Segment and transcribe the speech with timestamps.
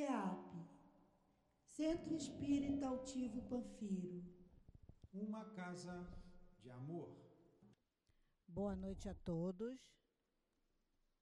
[0.00, 0.66] CEAP,
[1.62, 4.24] Centro Espírita Altivo Panfiro.
[5.12, 6.08] Uma casa
[6.58, 7.14] de amor.
[8.48, 9.78] Boa noite a todos.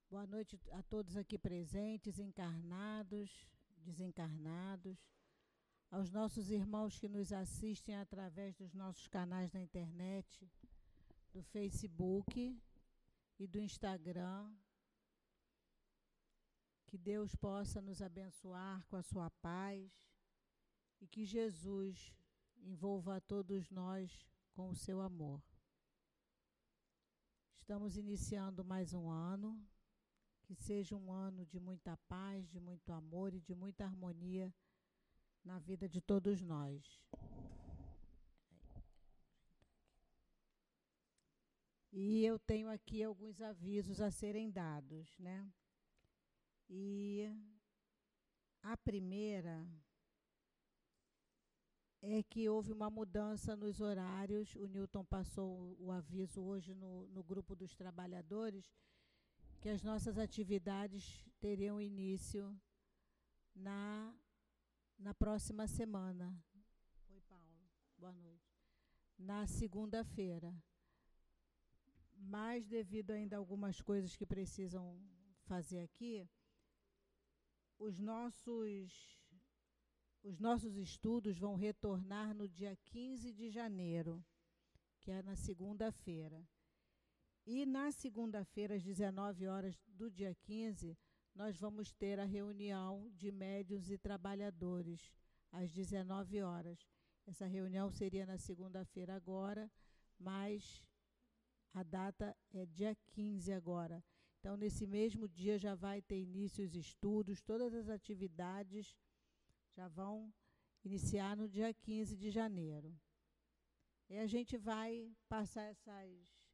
[0.09, 4.97] Boa noite a todos aqui presentes, encarnados, desencarnados,
[5.91, 10.49] aos nossos irmãos que nos assistem através dos nossos canais na internet,
[11.33, 12.57] do Facebook
[13.37, 14.49] e do Instagram.
[16.89, 20.09] Que Deus possa nos abençoar com a sua paz
[20.99, 22.11] e que Jesus
[22.57, 25.39] envolva a todos nós com o seu amor.
[27.53, 29.63] Estamos iniciando mais um ano
[30.41, 34.51] que seja um ano de muita paz, de muito amor e de muita harmonia
[35.45, 36.99] na vida de todos nós.
[41.93, 45.47] E eu tenho aqui alguns avisos a serem dados, né?
[46.69, 47.27] E
[48.61, 49.67] a primeira
[52.01, 54.55] é que houve uma mudança nos horários.
[54.55, 58.71] O Newton passou o aviso hoje no, no grupo dos trabalhadores
[59.59, 62.57] que as nossas atividades teriam início
[63.53, 64.13] na,
[64.97, 66.33] na próxima semana.
[67.09, 67.69] Oi, Paulo.
[67.97, 68.55] Boa noite.
[69.17, 70.55] Na segunda-feira.
[72.15, 74.97] Mas, devido ainda a algumas coisas que precisam
[75.45, 76.29] fazer aqui,
[77.79, 79.17] os nossos,
[80.21, 84.23] os nossos estudos vão retornar no dia 15 de janeiro,
[84.99, 86.45] que é na segunda-feira.
[87.45, 90.95] E na segunda-feira, às 19 horas do dia 15,
[91.33, 95.13] nós vamos ter a reunião de médios e trabalhadores,
[95.49, 96.85] às 19 horas.
[97.25, 99.71] Essa reunião seria na segunda-feira agora,
[100.19, 100.83] mas
[101.73, 104.03] a data é dia 15 agora.
[104.39, 108.95] Então, nesse mesmo dia já vai ter início os estudos, todas as atividades
[109.71, 110.33] já vão
[110.83, 112.97] iniciar no dia 15 de janeiro.
[114.09, 116.49] E a gente vai passar essas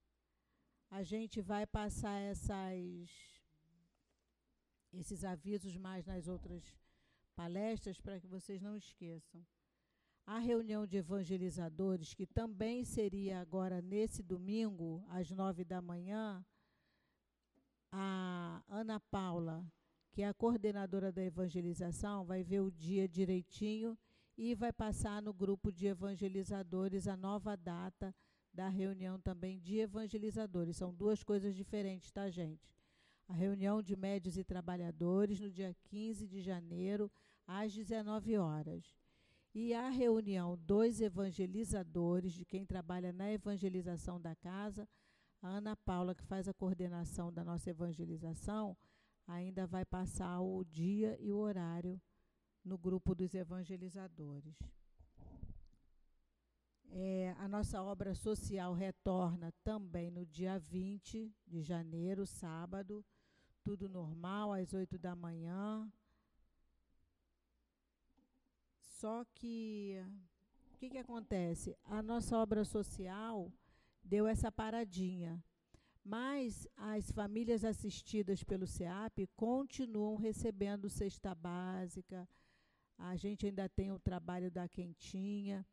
[0.89, 3.09] a gente vai passar essas,
[4.93, 6.63] esses avisos mais nas outras
[7.35, 9.45] palestras para que vocês não esqueçam.
[10.25, 16.43] A reunião de evangelizadores, que também seria agora nesse domingo, às nove da manhã,
[17.97, 19.65] a Ana Paula,
[20.11, 23.97] que é a coordenadora da evangelização, vai ver o dia direitinho
[24.37, 28.13] e vai passar no grupo de evangelizadores a nova data
[28.53, 30.75] da reunião também de evangelizadores.
[30.75, 32.75] São duas coisas diferentes, tá, gente?
[33.29, 37.09] A reunião de médios e trabalhadores no dia 15 de janeiro,
[37.47, 38.93] às 19 horas.
[39.53, 44.85] E a reunião dos evangelizadores, de quem trabalha na evangelização da casa,
[45.41, 48.75] a Ana Paula, que faz a coordenação da nossa evangelização,
[49.27, 52.01] ainda vai passar o dia e o horário
[52.63, 54.55] no grupo dos evangelizadores.
[56.91, 63.03] É, a nossa obra social retorna também no dia 20 de janeiro, sábado,
[63.63, 65.91] tudo normal, às 8 da manhã.
[68.79, 70.01] Só que
[70.73, 71.75] o que, que acontece?
[71.83, 73.51] A nossa obra social
[74.05, 75.43] deu essa paradinha.
[76.03, 82.29] Mas as famílias assistidas pelo SEAP continuam recebendo cesta básica.
[82.97, 85.65] A gente ainda tem o trabalho da quentinha.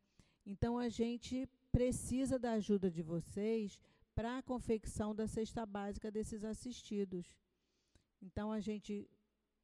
[0.47, 3.79] Então a gente precisa da ajuda de vocês
[4.15, 7.37] para a confecção da cesta básica desses assistidos.
[8.21, 9.09] Então a gente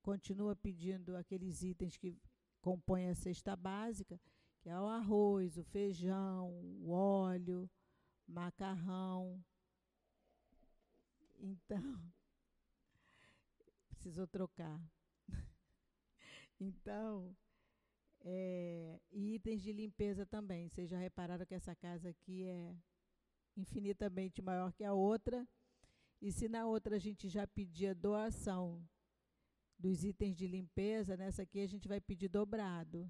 [0.03, 2.15] continua pedindo aqueles itens que
[2.61, 4.21] compõem a cesta básica,
[4.61, 6.51] que é o arroz, o feijão,
[6.83, 7.69] o óleo,
[8.29, 9.43] macarrão.
[11.41, 11.79] Então,
[13.89, 14.81] precisou trocar.
[16.61, 17.37] Então,
[18.21, 20.69] é, e itens de limpeza também.
[20.69, 22.75] Vocês já repararam que essa casa aqui é
[23.57, 25.47] infinitamente maior que a outra.
[26.21, 28.85] E se na outra a gente já pedia doação
[29.79, 33.09] dos itens de limpeza, nessa aqui a gente vai pedir dobrado.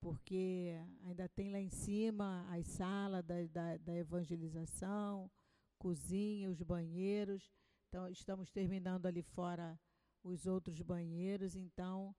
[0.00, 0.72] Porque
[1.04, 5.30] ainda tem lá em cima as salas da, da, da evangelização,
[5.78, 7.52] cozinha, os banheiros.
[7.88, 9.78] Então, estamos terminando ali fora
[10.22, 12.14] os outros banheiros, então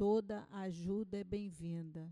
[0.00, 2.10] Toda ajuda é bem-vinda.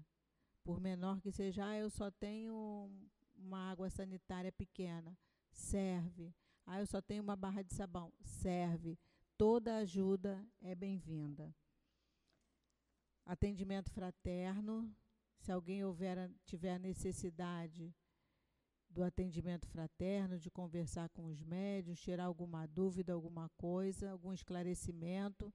[0.62, 2.90] Por menor que seja, ah, eu só tenho
[3.34, 5.16] uma água sanitária pequena.
[5.50, 6.34] Serve.
[6.66, 8.12] Ah, eu só tenho uma barra de sabão.
[8.22, 8.98] Serve.
[9.38, 11.56] Toda ajuda é bem-vinda.
[13.24, 14.94] Atendimento fraterno.
[15.38, 17.94] Se alguém houver, tiver necessidade
[18.90, 25.52] do atendimento fraterno, de conversar com os médios, tirar alguma dúvida, alguma coisa, algum esclarecimento,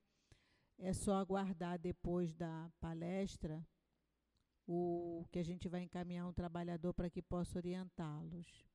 [0.78, 3.66] é só aguardar depois da palestra
[4.66, 8.66] o que a gente vai encaminhar um trabalhador para que possa orientá-los.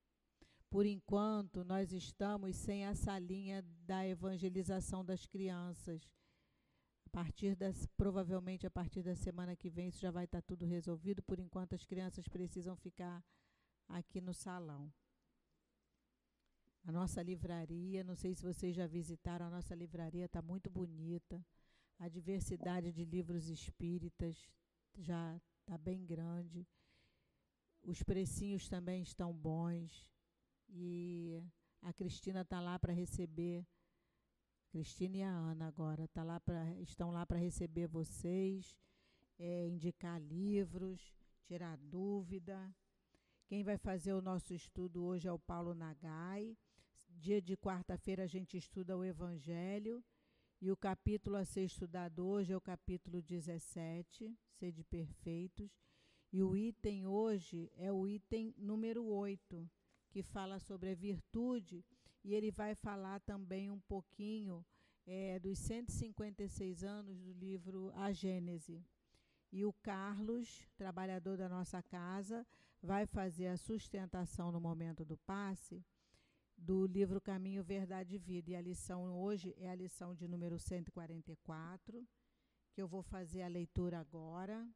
[0.70, 6.06] Por enquanto, nós estamos sem essa linha da evangelização das crianças.
[7.18, 11.20] Partir das, provavelmente a partir da semana que vem isso já vai estar tudo resolvido.
[11.20, 13.24] Por enquanto, as crianças precisam ficar
[13.88, 14.88] aqui no salão.
[16.84, 21.44] A nossa livraria, não sei se vocês já visitaram, a nossa livraria está muito bonita.
[21.98, 24.48] A diversidade de livros espíritas
[24.96, 26.64] já está bem grande.
[27.82, 30.08] Os precinhos também estão bons.
[30.68, 31.42] E
[31.82, 33.66] a Cristina está lá para receber.
[34.70, 38.76] Cristina e a Ana agora tá lá pra, estão lá para receber vocês,
[39.38, 41.14] é, indicar livros,
[41.46, 42.74] tirar dúvida.
[43.46, 46.54] Quem vai fazer o nosso estudo hoje é o Paulo Nagai.
[47.08, 50.04] Dia de quarta-feira a gente estuda o Evangelho.
[50.60, 55.70] E o capítulo a ser estudado hoje é o capítulo 17, Sede Perfeitos.
[56.30, 59.66] E o item hoje é o item número 8,
[60.10, 61.82] que fala sobre a virtude,
[62.28, 64.62] e ele vai falar também um pouquinho
[65.06, 68.84] é, dos 156 anos do livro A Gênese.
[69.50, 72.46] E o Carlos, trabalhador da nossa casa,
[72.82, 75.82] vai fazer a sustentação no momento do passe
[76.54, 78.50] do livro Caminho, Verdade e Vida.
[78.50, 82.06] E a lição hoje é a lição de número 144,
[82.74, 84.68] que eu vou fazer a leitura agora.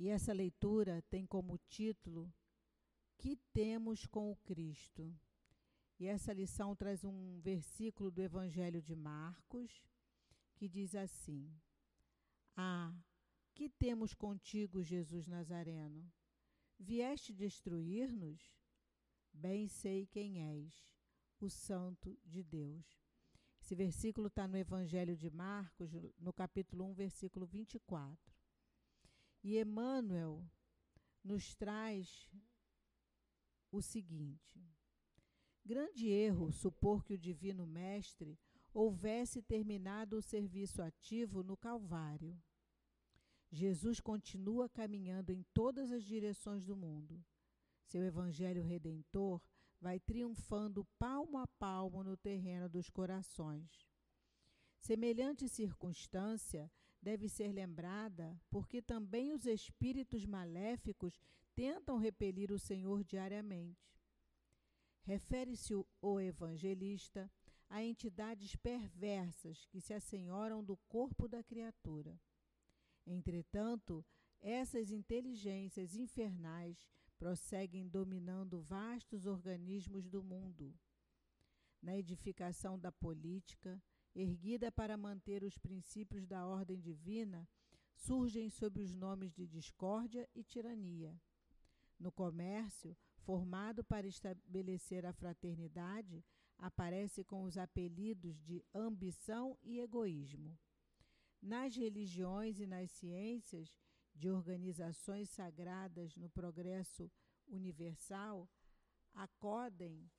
[0.00, 2.28] E essa leitura tem como título
[3.22, 5.16] Que temos com o Cristo?
[5.96, 9.86] E essa lição traz um versículo do Evangelho de Marcos,
[10.56, 11.56] que diz assim:
[12.56, 12.92] Ah,
[13.54, 16.12] que temos contigo, Jesus Nazareno?
[16.76, 18.58] Vieste destruir-nos?
[19.32, 20.84] Bem sei quem és,
[21.38, 22.84] o Santo de Deus.
[23.60, 28.34] Esse versículo está no Evangelho de Marcos, no capítulo 1, versículo 24.
[29.44, 30.44] E Emmanuel
[31.22, 32.28] nos traz
[33.72, 34.62] o seguinte:
[35.64, 38.38] grande erro supor que o Divino Mestre
[38.72, 42.40] houvesse terminado o serviço ativo no Calvário.
[43.50, 47.22] Jesus continua caminhando em todas as direções do mundo.
[47.84, 49.42] Seu Evangelho Redentor
[49.80, 53.86] vai triunfando palmo a palmo no terreno dos corações.
[54.78, 56.70] Semelhante circunstância
[57.00, 61.20] deve ser lembrada, porque também os espíritos maléficos
[61.54, 64.00] tentam repelir o Senhor diariamente.
[65.02, 67.30] Refere-se o evangelista
[67.68, 72.20] a entidades perversas que se assenhoram do corpo da criatura.
[73.06, 74.04] Entretanto,
[74.40, 76.88] essas inteligências infernais
[77.18, 80.74] prosseguem dominando vastos organismos do mundo.
[81.80, 83.82] Na edificação da política,
[84.14, 87.48] erguida para manter os princípios da ordem divina,
[87.94, 91.18] surgem sob os nomes de discórdia e tirania.
[92.02, 96.24] No comércio, formado para estabelecer a fraternidade,
[96.58, 100.58] aparece com os apelidos de ambição e egoísmo.
[101.40, 103.72] Nas religiões e nas ciências,
[104.12, 107.08] de organizações sagradas no progresso
[107.46, 108.50] universal,
[109.14, 110.10] acodem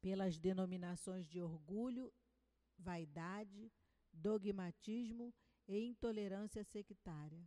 [0.00, 2.10] pelas denominações de orgulho
[2.78, 3.70] vaidade,
[4.10, 5.34] dogmatismo
[5.68, 7.46] e intolerância sectária.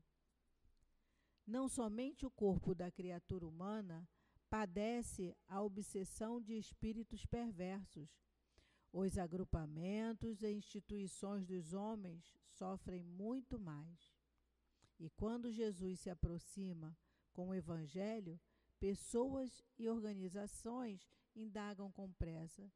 [1.47, 4.07] Não somente o corpo da criatura humana
[4.49, 8.21] padece a obsessão de espíritos perversos.
[8.91, 14.13] Os agrupamentos e instituições dos homens sofrem muito mais.
[14.99, 16.97] E quando Jesus se aproxima
[17.31, 18.37] com o Evangelho,
[18.79, 22.69] pessoas e organizações indagam com pressa: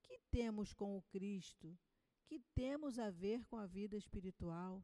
[0.00, 1.76] que temos com o Cristo
[2.32, 4.82] que temos a ver com a vida espiritual.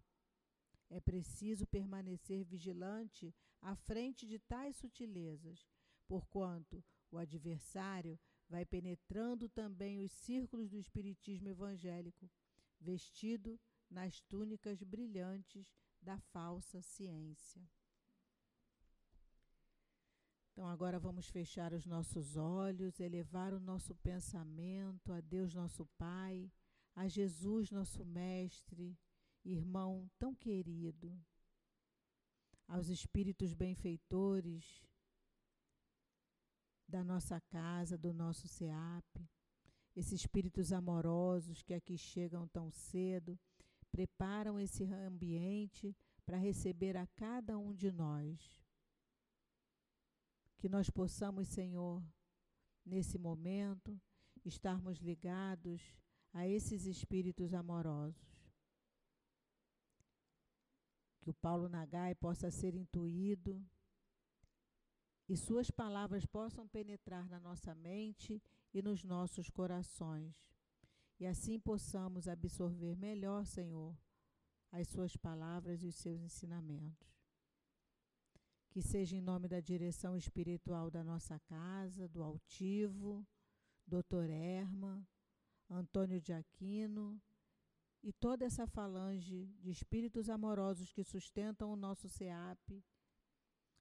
[0.91, 5.67] É preciso permanecer vigilante à frente de tais sutilezas,
[6.07, 8.19] porquanto o adversário
[8.49, 12.31] vai penetrando também os círculos do espiritismo evangélico,
[12.81, 17.63] vestido nas túnicas brilhantes da falsa ciência.
[20.53, 26.51] Então, agora vamos fechar os nossos olhos, elevar o nosso pensamento a Deus, nosso Pai
[26.97, 28.99] a Jesus, nosso Mestre,
[29.53, 31.19] irmão tão querido,
[32.67, 34.85] aos espíritos benfeitores
[36.87, 39.29] da nossa casa, do nosso SEAP,
[39.97, 43.39] esses espíritos amorosos que aqui chegam tão cedo,
[43.91, 48.63] preparam esse ambiente para receber a cada um de nós.
[50.59, 52.03] Que nós possamos, Senhor,
[52.85, 53.99] nesse momento,
[54.45, 55.83] estarmos ligados
[56.33, 58.38] a esses espíritos amorosos.
[61.29, 63.63] Que o Paulo Nagai possa ser intuído
[65.29, 68.43] e suas palavras possam penetrar na nossa mente
[68.73, 70.43] e nos nossos corações.
[71.21, 73.95] E assim possamos absorver melhor, Senhor,
[74.73, 77.15] as suas palavras e os seus ensinamentos.
[78.71, 83.23] Que seja em nome da direção espiritual da nossa casa, do altivo,
[83.87, 84.31] Dr.
[84.31, 85.07] Erma,
[85.69, 87.21] Antônio de Aquino
[88.03, 92.83] e toda essa falange de espíritos amorosos que sustentam o nosso SEAP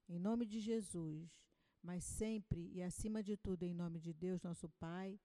[0.08, 1.44] em nome de Jesus,
[1.82, 5.20] mas sempre e acima de tudo em nome de Deus, nosso Pai,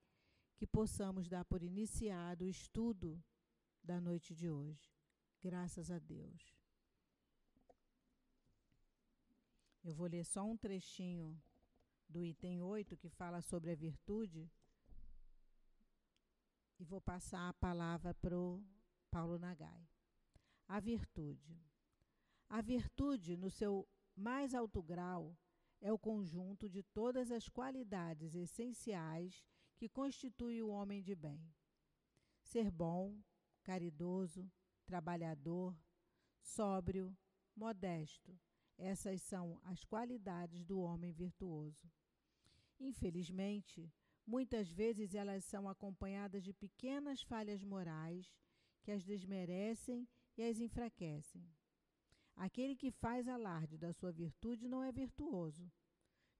[0.56, 3.24] que possamos dar por iniciado o estudo
[3.84, 4.94] da noite de hoje.
[5.42, 6.56] Graças a Deus.
[9.84, 11.42] Eu vou ler só um trechinho
[12.08, 14.50] do item 8 que fala sobre a virtude
[16.80, 18.64] e vou passar a palavra para o
[19.14, 19.88] Paulo Nagai.
[20.68, 21.62] A virtude.
[22.50, 25.38] A virtude, no seu mais alto grau
[25.80, 29.46] é o conjunto de todas as qualidades essenciais
[29.78, 31.54] que constituem o homem de bem.
[32.42, 33.16] Ser bom,
[33.62, 34.52] caridoso,
[34.84, 35.78] trabalhador,
[36.42, 37.16] sóbrio,
[37.56, 38.36] modesto.
[38.80, 41.88] Essas são as qualidades do homem virtuoso.
[42.80, 43.94] Infelizmente,
[44.26, 48.34] muitas vezes elas são acompanhadas de pequenas falhas morais
[48.84, 51.44] que as desmerecem e as enfraquecem.
[52.36, 55.72] Aquele que faz alarde da sua virtude não é virtuoso,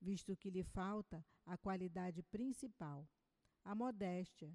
[0.02, 3.08] visto que lhe falta a qualidade principal,
[3.64, 4.54] a modéstia,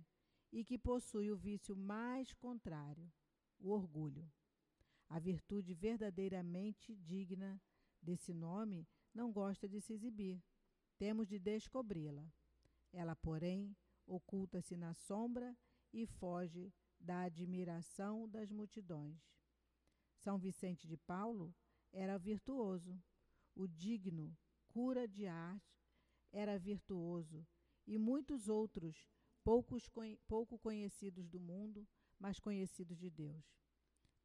[0.52, 3.10] e que possui o vício mais contrário,
[3.58, 4.30] o orgulho.
[5.08, 7.60] A virtude verdadeiramente digna
[8.00, 10.42] desse nome não gosta de se exibir.
[10.98, 12.26] Temos de descobri-la.
[12.92, 13.76] Ela, porém,
[14.06, 15.56] oculta-se na sombra
[15.92, 19.20] e foge da admiração das multidões.
[20.16, 21.54] São Vicente de Paulo
[21.92, 23.00] era virtuoso.
[23.54, 24.36] O digno
[24.68, 25.82] cura de arte
[26.32, 27.46] era virtuoso.
[27.86, 29.08] E muitos outros,
[29.42, 29.88] poucos,
[30.26, 31.88] pouco conhecidos do mundo,
[32.18, 33.44] mas conhecidos de Deus.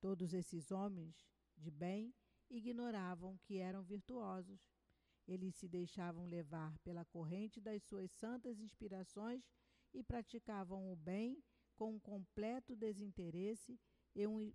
[0.02, 1.26] Todos esses homens
[1.58, 2.14] de bem
[2.50, 4.60] ignoravam que eram virtuosos.
[5.26, 9.50] Eles se deixavam levar pela corrente das suas santas inspirações
[9.94, 11.42] e praticavam o bem
[11.76, 13.80] com um completo desinteresse
[14.16, 14.54] e um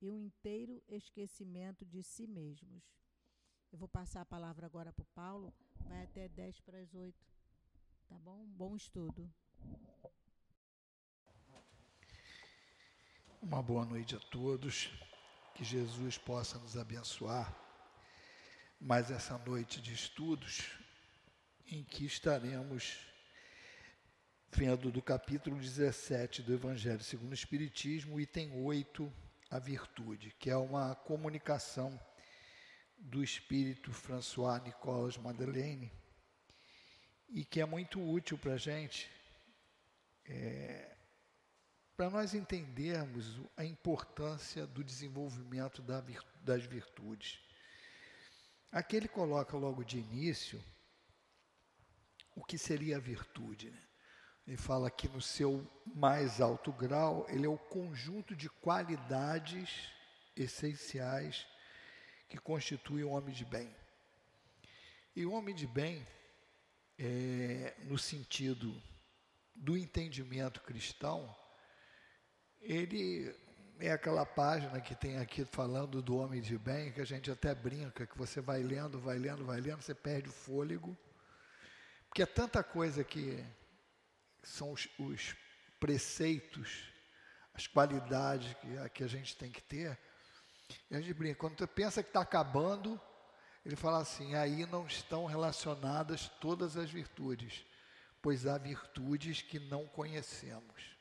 [0.00, 2.82] e um inteiro esquecimento de si mesmos.
[3.70, 5.54] Eu vou passar a palavra agora para o Paulo,
[5.86, 7.16] vai até 10 para as 8.
[8.08, 8.44] Tá bom?
[8.48, 9.32] Bom estudo.
[13.40, 14.90] Uma boa noite a todos.
[15.54, 17.54] Que Jesus possa nos abençoar
[18.80, 20.72] mais essa noite de estudos
[21.66, 23.11] em que estaremos
[24.54, 29.10] vendo do capítulo 17 do Evangelho segundo o Espiritismo, item 8,
[29.50, 31.98] a virtude, que é uma comunicação
[32.98, 35.90] do espírito François Nicolas Madeleine
[37.30, 39.10] e que é muito útil para a gente,
[40.26, 40.96] é,
[41.96, 46.04] para nós entendermos a importância do desenvolvimento da
[46.42, 47.40] das virtudes.
[48.70, 50.62] Aqui ele coloca logo de início
[52.36, 53.70] o que seria a virtude.
[53.70, 53.91] Né?
[54.46, 59.88] Ele fala que no seu mais alto grau, ele é o conjunto de qualidades
[60.36, 61.46] essenciais
[62.28, 63.74] que constituem o homem de bem.
[65.14, 66.06] E o homem de bem,
[66.98, 68.82] é, no sentido
[69.54, 71.34] do entendimento cristão,
[72.60, 73.34] ele
[73.78, 77.54] é aquela página que tem aqui falando do homem de bem, que a gente até
[77.54, 80.96] brinca, que você vai lendo, vai lendo, vai lendo, você perde o fôlego,
[82.08, 83.44] porque é tanta coisa que
[84.42, 85.36] são os, os
[85.78, 86.84] preceitos,
[87.54, 89.98] as qualidades que que a gente tem que ter.
[90.90, 93.00] E a gente brinca, quando você pensa que está acabando,
[93.64, 97.64] ele fala assim: aí não estão relacionadas todas as virtudes,
[98.20, 100.96] pois há virtudes que não conhecemos.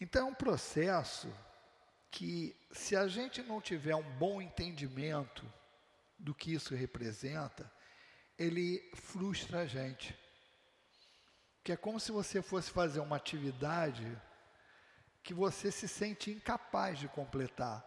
[0.00, 1.32] Então é um processo
[2.10, 5.44] que, se a gente não tiver um bom entendimento
[6.18, 7.70] do que isso representa,
[8.38, 10.16] ele frustra a gente
[11.62, 14.20] que é como se você fosse fazer uma atividade
[15.22, 17.86] que você se sente incapaz de completar.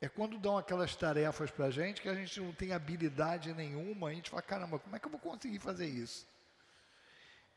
[0.00, 4.08] É quando dão aquelas tarefas para a gente que a gente não tem habilidade nenhuma,
[4.08, 6.26] a gente fala, caramba, como é que eu vou conseguir fazer isso?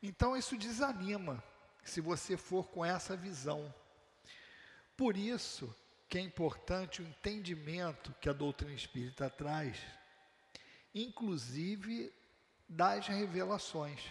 [0.02, 1.42] Então isso desanima,
[1.84, 3.72] se você for com essa visão.
[4.96, 5.74] Por isso
[6.08, 9.78] que é importante o entendimento que a doutrina espírita traz,
[10.94, 12.12] inclusive
[12.68, 14.02] das revelações.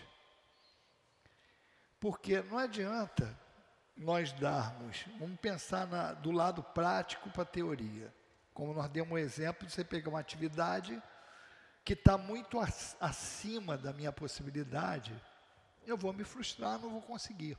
[2.01, 3.39] Porque não adianta
[3.96, 8.12] nós darmos, vamos pensar na, do lado prático para a teoria.
[8.55, 11.00] Como nós demos um exemplo você pegar uma atividade
[11.86, 12.58] que está muito
[13.00, 15.15] acima da minha possibilidade,
[15.86, 17.55] eu vou me frustrar, não vou conseguir.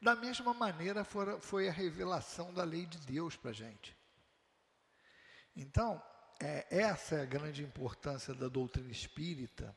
[0.00, 3.96] Da mesma maneira foi a revelação da lei de Deus para a gente.
[5.56, 6.00] Então,
[6.38, 9.76] é, essa é a grande importância da doutrina espírita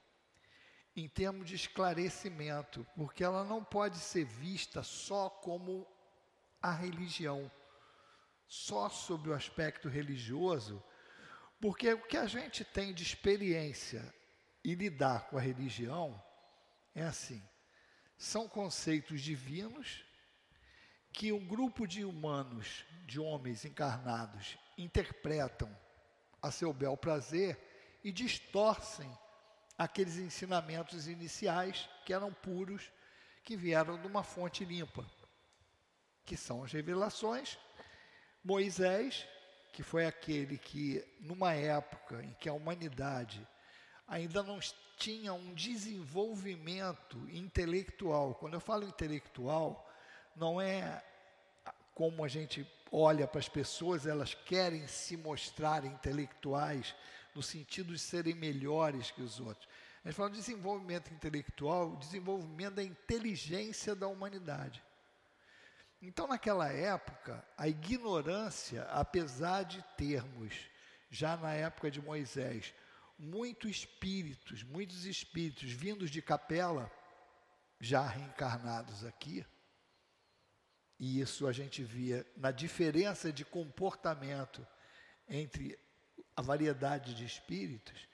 [0.96, 5.88] em termos de esclarecimento, porque ela não pode ser vista só como
[6.62, 7.52] a religião,
[8.48, 10.84] só sob o aspecto religioso,
[11.60, 14.14] porque o que a gente tem de experiência
[14.64, 16.22] e lidar com a religião
[16.94, 17.42] é assim:
[18.18, 20.06] são conceitos divinos
[21.12, 25.70] que um grupo de humanos, de homens encarnados, interpretam
[26.42, 27.58] a seu bel prazer
[28.04, 29.10] e distorcem
[29.78, 32.92] aqueles ensinamentos iniciais que eram puros,
[33.44, 35.06] que vieram de uma fonte limpa,
[36.26, 37.58] que são as revelações.
[38.44, 39.28] Moisés,
[39.72, 43.46] que foi aquele que, numa época em que a humanidade
[44.08, 44.60] ainda não
[44.98, 49.90] tinha um desenvolvimento intelectual, quando eu falo intelectual,
[50.36, 51.04] não é
[51.94, 56.96] como a gente olha para as pessoas, elas querem se mostrar intelectuais,
[57.36, 59.68] no sentido de serem melhores que os outros.
[60.04, 64.84] A gente fala de desenvolvimento intelectual, desenvolvimento da inteligência da humanidade.
[66.02, 70.54] Então, naquela época, a ignorância, apesar de termos,
[71.10, 72.74] já na época de Moisés,
[73.18, 76.92] muitos espíritos, muitos espíritos vindos de capela,
[77.80, 79.46] já reencarnados aqui,
[81.00, 84.66] e isso a gente via na diferença de comportamento
[85.28, 85.78] entre
[86.36, 88.08] a variedade de espíritos,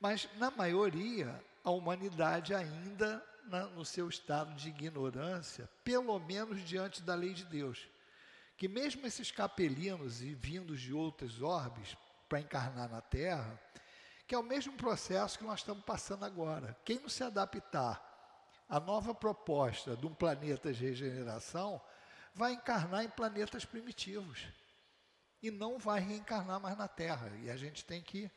[0.00, 7.02] mas na maioria a humanidade ainda na, no seu estado de ignorância, pelo menos diante
[7.02, 7.88] da lei de Deus.
[8.56, 11.96] Que mesmo esses capelinos e vindos de outras orbes
[12.28, 13.58] para encarnar na Terra,
[14.26, 16.76] que é o mesmo processo que nós estamos passando agora.
[16.84, 18.08] Quem não se adaptar
[18.68, 21.80] à nova proposta de um planeta de regeneração,
[22.32, 24.46] vai encarnar em planetas primitivos
[25.42, 27.30] e não vai reencarnar mais na Terra.
[27.42, 28.30] E a gente tem que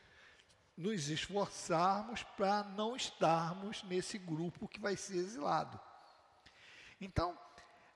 [0.75, 5.79] nos esforçarmos para não estarmos nesse grupo que vai ser exilado.
[6.99, 7.37] Então,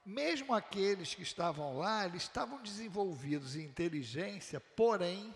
[0.06, 5.36] mesmo aqueles que estavam lá, eles estavam desenvolvidos em inteligência, porém,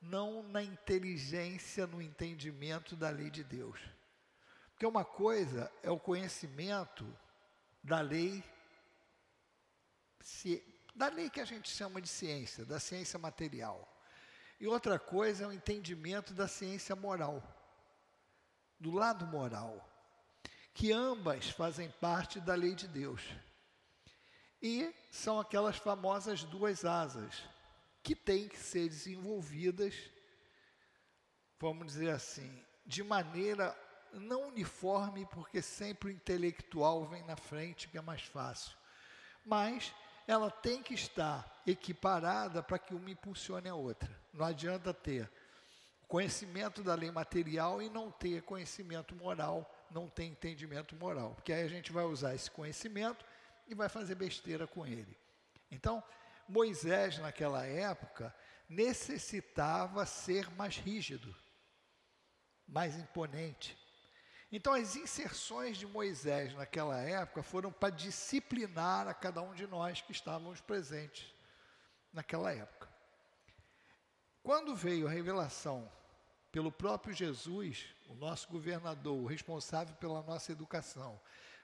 [0.00, 3.80] não na inteligência, no entendimento da lei de Deus.
[4.70, 7.06] Porque uma coisa é o conhecimento
[7.82, 8.42] da lei
[10.94, 13.90] da lei que a gente chama de ciência, da ciência material.
[14.60, 17.42] E outra coisa é o entendimento da ciência moral,
[18.78, 19.88] do lado moral,
[20.72, 23.22] que ambas fazem parte da lei de Deus.
[24.62, 27.42] E são aquelas famosas duas asas,
[28.02, 29.94] que têm que ser desenvolvidas,
[31.58, 33.76] vamos dizer assim, de maneira
[34.12, 38.76] não uniforme, porque sempre o intelectual vem na frente, que é mais fácil,
[39.44, 39.92] mas
[40.26, 44.10] ela tem que estar equiparada para que uma impulsione a outra.
[44.32, 45.30] Não adianta ter
[46.08, 51.62] conhecimento da lei material e não ter conhecimento moral, não ter entendimento moral, porque aí
[51.62, 53.24] a gente vai usar esse conhecimento
[53.66, 55.16] e vai fazer besteira com ele.
[55.70, 56.02] Então,
[56.48, 58.34] Moisés, naquela época,
[58.68, 61.34] necessitava ser mais rígido,
[62.66, 63.76] mais imponente,
[64.56, 70.00] então, as inserções de Moisés naquela época foram para disciplinar a cada um de nós
[70.00, 71.34] que estávamos presentes
[72.12, 72.88] naquela época.
[74.42, 75.90] Quando veio a revelação
[76.52, 81.20] pelo próprio Jesus, o nosso governador, o responsável pela nossa educação,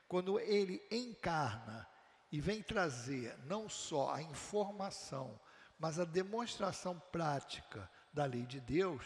[0.08, 1.86] quando ele encarna
[2.32, 5.38] e vem trazer não só a informação,
[5.78, 9.04] mas a demonstração prática da lei de Deus,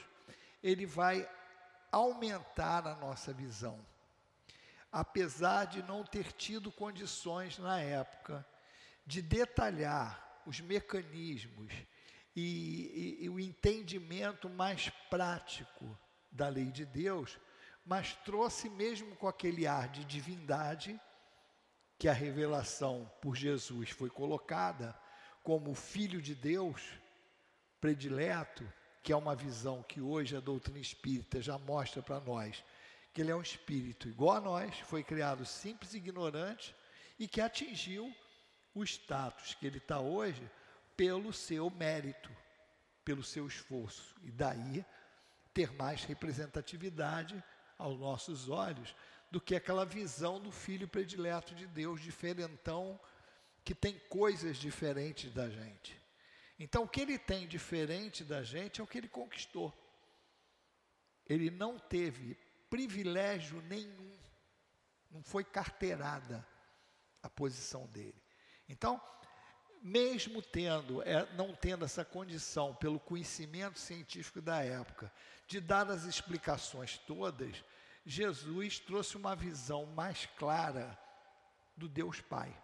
[0.62, 1.28] ele vai
[1.94, 3.78] aumentar a nossa visão.
[4.90, 8.44] Apesar de não ter tido condições na época
[9.06, 11.72] de detalhar os mecanismos
[12.34, 15.98] e, e, e o entendimento mais prático
[16.30, 17.38] da lei de Deus,
[17.86, 21.00] mas trouxe mesmo com aquele ar de divindade
[21.98, 24.98] que a revelação por Jesus foi colocada
[25.42, 26.82] como Filho de Deus
[27.80, 28.66] predileto,
[29.04, 32.64] que é uma visão que hoje a doutrina espírita já mostra para nós,
[33.12, 36.74] que ele é um espírito igual a nós, foi criado simples e ignorante
[37.18, 38.10] e que atingiu
[38.74, 40.50] o status que ele está hoje
[40.96, 42.30] pelo seu mérito,
[43.04, 44.16] pelo seu esforço.
[44.22, 44.82] E daí
[45.52, 47.44] ter mais representatividade
[47.78, 48.96] aos nossos olhos
[49.30, 52.98] do que aquela visão do filho predileto de Deus, diferentão,
[53.62, 56.03] que tem coisas diferentes da gente.
[56.58, 59.72] Então, o que ele tem diferente da gente é o que ele conquistou.
[61.26, 62.36] Ele não teve
[62.70, 64.16] privilégio nenhum,
[65.10, 66.46] não foi carteirada
[67.22, 68.22] a posição dele.
[68.68, 69.00] Então,
[69.82, 75.12] mesmo tendo, é, não tendo essa condição pelo conhecimento científico da época,
[75.46, 77.62] de dar as explicações todas,
[78.04, 80.98] Jesus trouxe uma visão mais clara
[81.76, 82.54] do Deus Pai.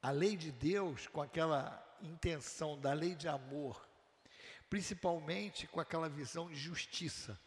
[0.00, 3.88] A lei de Deus, com aquela intenção da lei de amor,
[4.68, 7.38] principalmente com aquela visão de justiça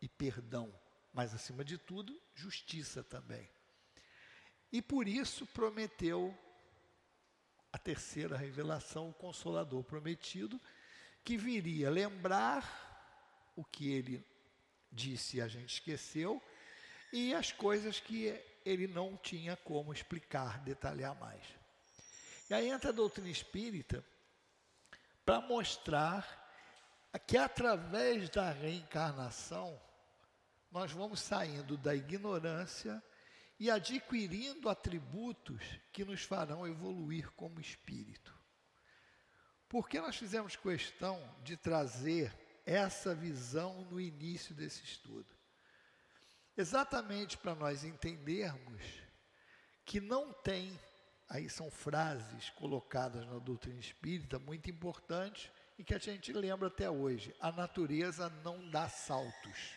[0.00, 0.72] e perdão,
[1.12, 3.48] mas acima de tudo, justiça também.
[4.70, 6.36] E por isso prometeu
[7.72, 10.60] a terceira revelação, o Consolador prometido,
[11.24, 14.24] que viria lembrar o que ele
[14.90, 16.42] disse e a gente esqueceu,
[17.12, 18.28] e as coisas que
[18.64, 21.44] ele não tinha como explicar, detalhar mais.
[22.48, 24.04] E aí entra a doutrina espírita
[25.24, 26.42] para mostrar
[27.26, 29.80] que através da reencarnação
[30.70, 33.02] nós vamos saindo da ignorância
[33.58, 38.34] e adquirindo atributos que nos farão evoluir como espírito.
[39.68, 42.34] Por que nós fizemos questão de trazer
[42.66, 45.26] essa visão no início desse estudo.
[46.56, 48.82] Exatamente para nós entendermos
[49.84, 50.78] que não tem,
[51.28, 56.88] aí são frases colocadas na doutrina espírita muito importantes e que a gente lembra até
[56.88, 59.74] hoje: a natureza não dá saltos.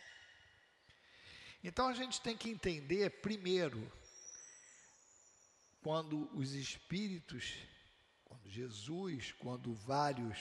[1.63, 3.91] Então a gente tem que entender, primeiro,
[5.81, 7.55] quando os espíritos,
[8.23, 10.37] quando Jesus, quando vários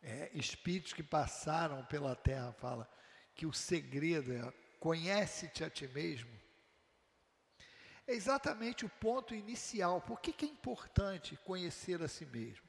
[0.00, 2.90] é, espíritos que passaram pela terra fala
[3.34, 6.41] que o segredo é conhece-te a ti mesmo.
[8.12, 10.02] É exatamente o ponto inicial.
[10.02, 12.68] Por que, que é importante conhecer a si mesmo?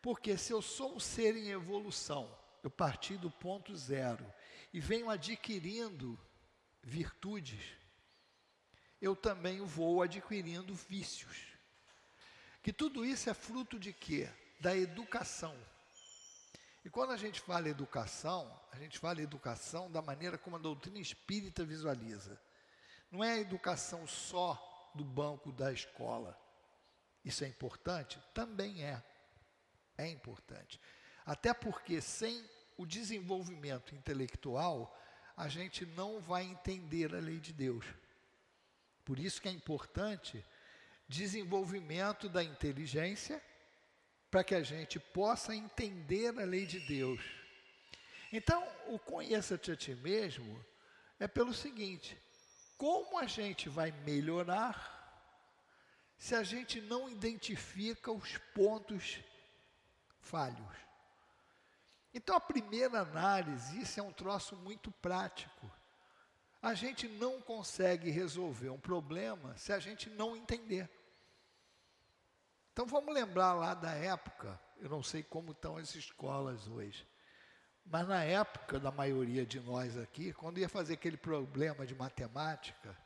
[0.00, 4.24] Porque se eu sou um ser em evolução, eu parti do ponto zero
[4.72, 6.18] e venho adquirindo
[6.82, 7.62] virtudes,
[8.98, 11.36] eu também vou adquirindo vícios.
[12.62, 14.26] Que tudo isso é fruto de quê?
[14.58, 15.54] Da educação.
[16.82, 20.98] E quando a gente fala educação, a gente fala educação da maneira como a doutrina
[20.98, 22.40] espírita visualiza.
[23.10, 26.38] Não é a educação só do banco da escola.
[27.24, 28.20] Isso é importante?
[28.32, 29.02] Também é.
[29.98, 30.80] É importante.
[31.24, 32.44] Até porque sem
[32.76, 34.96] o desenvolvimento intelectual,
[35.36, 37.84] a gente não vai entender a lei de Deus.
[39.04, 40.44] Por isso que é importante
[41.08, 43.42] desenvolvimento da inteligência
[44.30, 47.20] para que a gente possa entender a lei de Deus.
[48.32, 50.64] Então, o conheça-te a ti mesmo
[51.18, 52.18] é pelo seguinte:
[52.76, 54.94] como a gente vai melhorar
[56.18, 59.20] se a gente não identifica os pontos
[60.20, 60.76] falhos?
[62.12, 65.70] Então, a primeira análise, isso é um troço muito prático.
[66.62, 70.90] A gente não consegue resolver um problema se a gente não entender.
[72.76, 77.08] Então vamos lembrar lá da época, eu não sei como estão as escolas hoje,
[77.90, 82.96] mas na época da maioria de nós aqui, quando ia fazer aquele problema de matemática,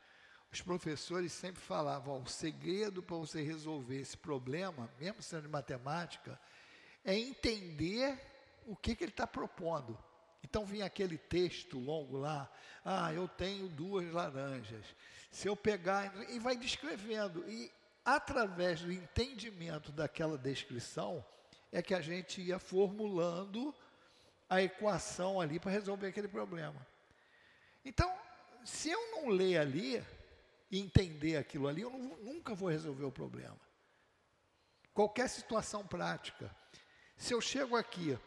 [0.51, 6.39] os professores sempre falavam: o segredo para você resolver esse problema, mesmo sendo de matemática,
[7.05, 8.19] é entender
[8.65, 9.97] o que, que ele está propondo.
[10.43, 12.51] Então vinha aquele texto longo lá,
[12.83, 14.83] ah, eu tenho duas laranjas.
[15.31, 17.71] Se eu pegar e vai descrevendo e
[18.03, 21.23] através do entendimento daquela descrição,
[21.71, 23.73] é que a gente ia formulando
[24.51, 26.85] a equação ali para resolver aquele problema.
[27.85, 28.13] Então,
[28.65, 30.05] se eu não ler ali
[30.69, 33.57] e entender aquilo ali, eu não, nunca vou resolver o problema.
[34.93, 36.53] Qualquer situação prática.
[37.15, 38.19] Se eu chego aqui,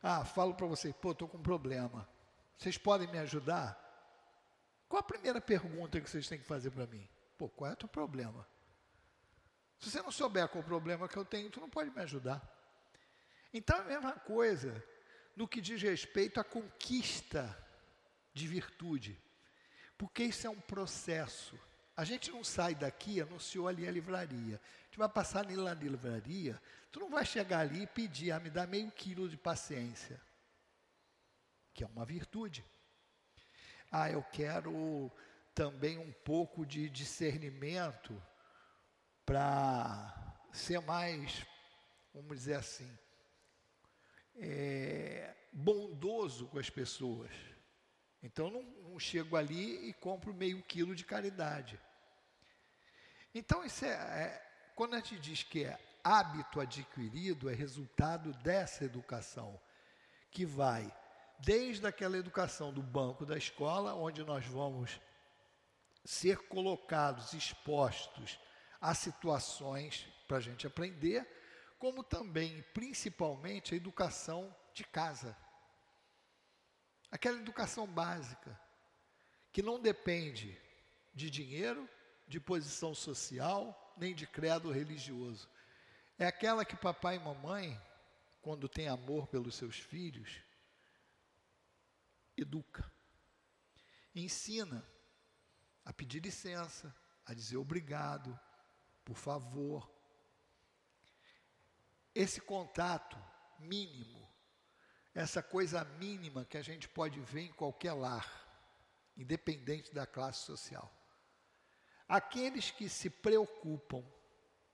[0.00, 2.08] ah, falo para vocês, pô, estou com um problema.
[2.56, 3.76] Vocês podem me ajudar?
[4.88, 7.08] Qual a primeira pergunta que vocês têm que fazer para mim?
[7.36, 8.46] Pô, qual é o teu problema?
[9.80, 12.40] Se você não souber qual o problema que eu tenho, tu não pode me ajudar.
[13.52, 14.80] Então é a mesma coisa
[15.36, 17.56] no que diz respeito à conquista
[18.32, 19.20] de virtude.
[19.98, 21.58] Porque isso é um processo.
[21.94, 24.56] A gente não sai daqui, anunciou ali a livraria.
[24.56, 28.40] A gente vai passar ali na livraria, tu não vai chegar ali e pedir, ah,
[28.40, 30.20] me dá meio quilo de paciência.
[31.74, 32.64] Que é uma virtude.
[33.90, 35.12] Ah, eu quero
[35.54, 38.22] também um pouco de discernimento
[39.24, 41.46] para ser mais,
[42.12, 42.98] vamos dizer assim,
[44.38, 47.30] é, bondoso com as pessoas.
[48.22, 51.78] Então não, não chego ali e compro meio quilo de caridade.
[53.34, 54.42] Então, isso é, é,
[54.74, 59.60] quando a gente diz que é hábito adquirido, é resultado dessa educação,
[60.30, 60.90] que vai
[61.40, 64.98] desde aquela educação do banco da escola, onde nós vamos
[66.02, 68.40] ser colocados, expostos
[68.80, 71.26] a situações para a gente aprender,
[71.86, 75.36] como também, principalmente, a educação de casa.
[77.12, 78.60] Aquela educação básica,
[79.52, 80.60] que não depende
[81.14, 81.88] de dinheiro,
[82.26, 85.48] de posição social, nem de credo religioso.
[86.18, 87.80] É aquela que papai e mamãe,
[88.42, 90.42] quando tem amor pelos seus filhos,
[92.36, 92.92] educa,
[94.12, 94.84] ensina
[95.84, 96.92] a pedir licença,
[97.24, 98.36] a dizer obrigado,
[99.04, 99.95] por favor.
[102.16, 103.14] Esse contato
[103.58, 104.26] mínimo,
[105.14, 108.26] essa coisa mínima que a gente pode ver em qualquer lar,
[109.14, 110.90] independente da classe social.
[112.08, 114.02] Aqueles que se preocupam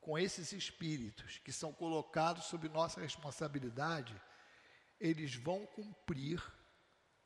[0.00, 4.14] com esses espíritos que são colocados sob nossa responsabilidade,
[5.00, 6.40] eles vão cumprir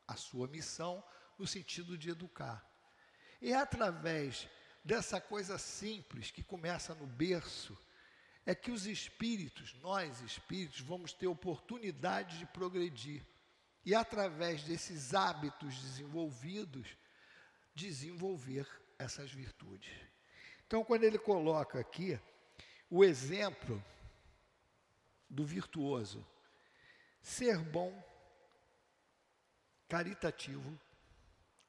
[0.08, 1.04] a sua missão
[1.38, 2.66] no sentido de educar.
[3.42, 4.48] E é através
[4.82, 7.78] dessa coisa simples que começa no berço,
[8.46, 13.26] é que os espíritos, nós espíritos, vamos ter oportunidade de progredir.
[13.84, 16.96] E através desses hábitos desenvolvidos,
[17.74, 18.66] desenvolver
[18.98, 19.92] essas virtudes.
[20.64, 22.18] Então, quando ele coloca aqui
[22.88, 23.82] o exemplo
[25.28, 26.24] do virtuoso,
[27.20, 27.92] ser bom,
[29.88, 30.78] caritativo,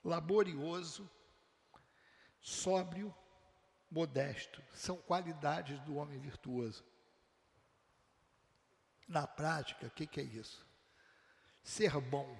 [0.04, 1.10] laborioso,
[2.40, 3.14] sóbrio,
[3.90, 6.84] modesto, são qualidades do homem virtuoso.
[9.08, 10.66] Na prática, o que, que é isso?
[11.64, 12.38] Ser bom.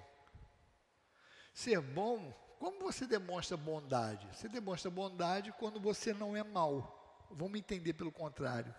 [1.52, 4.26] Ser bom como você demonstra bondade?
[4.34, 7.26] Você demonstra bondade quando você não é mal.
[7.30, 8.74] Vamos entender pelo contrário.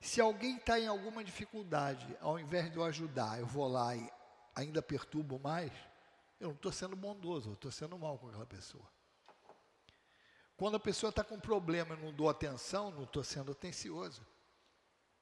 [0.00, 4.10] Se alguém está em alguma dificuldade, ao invés de eu ajudar, eu vou lá e
[4.54, 5.72] ainda perturbo mais,
[6.40, 8.84] eu não estou sendo bondoso, eu estou sendo mal com aquela pessoa.
[10.58, 14.26] Quando a pessoa está com um problema e não dou atenção, não estou sendo atencioso.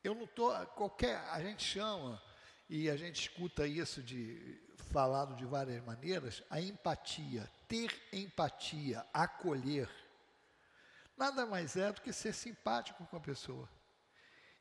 [0.03, 2.23] Eu não estou, qualquer, a gente chama,
[2.71, 4.59] e a gente escuta isso de
[4.91, 9.91] falado de várias maneiras, a empatia, ter empatia, acolher,
[11.19, 13.69] nada mais é do que ser simpático com a pessoa.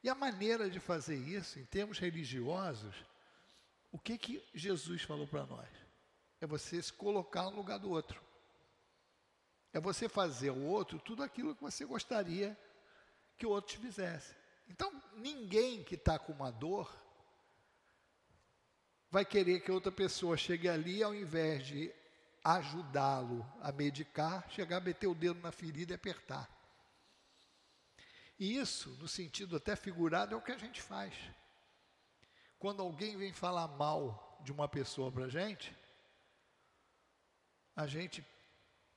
[0.03, 2.95] E a maneira de fazer isso, em termos religiosos,
[3.93, 5.69] o que, que Jesus falou para nós?
[6.41, 8.24] É você se colocar no lugar do outro.
[9.75, 12.57] É você fazer ao outro tudo aquilo que você gostaria
[13.37, 14.33] que o outro te fizesse.
[14.69, 16.89] Então, ninguém que está com uma dor
[19.11, 21.93] vai querer que outra pessoa chegue ali, ao invés de
[22.41, 26.49] ajudá-lo a medicar, chegar a meter o dedo na ferida e apertar.
[28.39, 31.13] E isso, no sentido até figurado, é o que a gente faz.
[32.57, 35.75] Quando alguém vem falar mal de uma pessoa para a gente,
[37.75, 38.25] a gente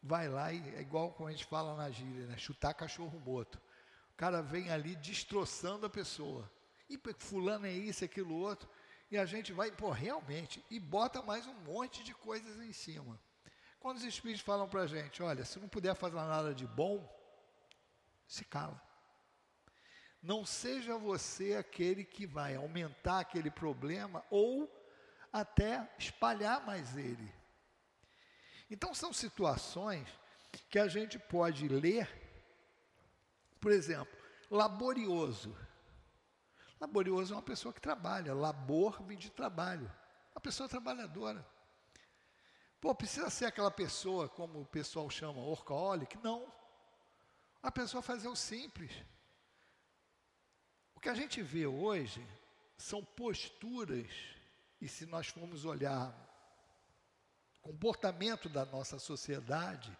[0.03, 2.37] vai lá e é igual como a gente fala na gíria, né?
[2.37, 3.61] chutar cachorro morto.
[4.13, 6.51] O cara vem ali destroçando a pessoa.
[6.89, 8.69] E fulano é isso, aquilo outro
[9.11, 13.19] e a gente vai, pô, realmente, e bota mais um monte de coisas em cima.
[13.81, 17.09] Quando os espíritos falam para a gente, olha, se não puder fazer nada de bom,
[18.27, 18.81] se cala.
[20.23, 24.71] Não seja você aquele que vai aumentar aquele problema ou
[25.33, 27.33] até espalhar mais ele.
[28.71, 30.09] Então são situações
[30.71, 32.09] que a gente pode ler,
[33.61, 34.17] por exemplo,
[34.51, 35.57] laborioso.
[36.81, 39.91] Laborioso é uma pessoa que trabalha, labor vem de trabalho.
[40.33, 41.45] Uma pessoa trabalhadora.
[42.81, 46.17] Pô, precisa ser aquela pessoa, como o pessoal chama, workaholic?
[46.23, 46.53] Não.
[47.61, 48.93] A pessoa fazer o simples.
[50.95, 52.25] O que a gente vê hoje
[52.77, 54.09] são posturas,
[54.81, 56.13] e se nós formos olhar
[57.69, 59.95] comportamento da nossa sociedade,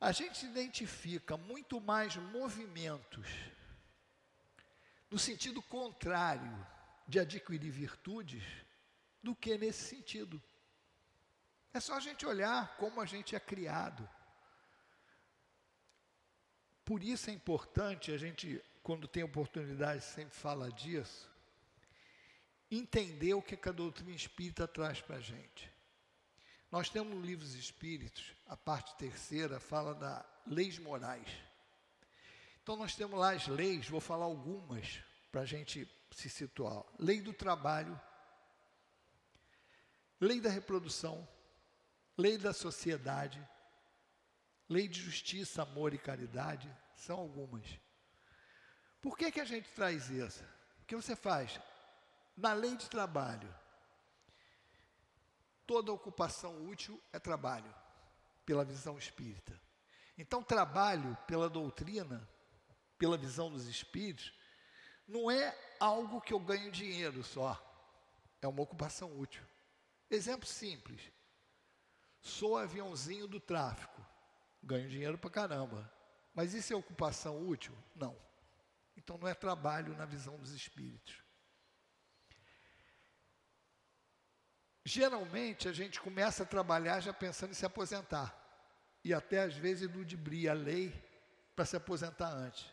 [0.00, 3.28] a gente identifica muito mais movimentos
[5.08, 6.66] no sentido contrário
[7.06, 8.42] de adquirir virtudes
[9.22, 10.42] do que nesse sentido.
[11.72, 14.08] É só a gente olhar como a gente é criado.
[16.84, 21.30] Por isso é importante a gente, quando tem oportunidade, sempre fala disso,
[22.78, 25.72] entender o que a doutrina espírita traz para a gente.
[26.70, 31.28] Nós temos livros espíritos, a parte terceira fala da leis morais.
[32.62, 37.20] Então, nós temos lá as leis, vou falar algumas para a gente se situar: lei
[37.20, 38.00] do trabalho,
[40.20, 41.28] lei da reprodução,
[42.16, 43.40] lei da sociedade,
[44.68, 47.66] lei de justiça, amor e caridade são algumas.
[49.02, 50.42] Por que, que a gente traz isso?
[50.82, 51.60] O que você faz?
[52.36, 53.52] Na lei de trabalho,
[55.66, 57.72] toda ocupação útil é trabalho,
[58.44, 59.58] pela visão espírita.
[60.18, 62.28] Então, trabalho pela doutrina,
[62.98, 64.32] pela visão dos espíritos,
[65.06, 67.60] não é algo que eu ganho dinheiro só,
[68.40, 69.44] é uma ocupação útil.
[70.10, 71.00] Exemplo simples:
[72.20, 74.04] sou aviãozinho do tráfico,
[74.62, 75.92] ganho dinheiro para caramba,
[76.34, 77.76] mas isso é ocupação útil?
[77.94, 78.16] Não.
[78.96, 81.23] Então não é trabalho na visão dos espíritos.
[84.84, 88.38] Geralmente a gente começa a trabalhar já pensando em se aposentar.
[89.02, 90.92] E até às vezes ludibria a lei
[91.56, 92.66] para se aposentar antes.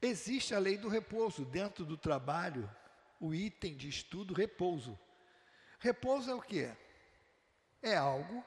[0.00, 2.68] Existe a lei do repouso, dentro do trabalho,
[3.20, 4.98] o item de estudo repouso.
[5.78, 6.70] Repouso é o que?
[7.80, 8.44] É algo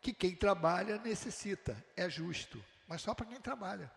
[0.00, 3.90] que quem trabalha necessita, é justo, mas só para quem trabalha.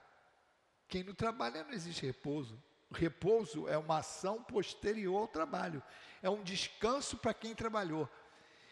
[0.87, 2.61] Quem não trabalha não existe repouso.
[2.95, 5.83] Repouso é uma ação posterior ao trabalho,
[6.21, 8.09] é um descanso para quem trabalhou.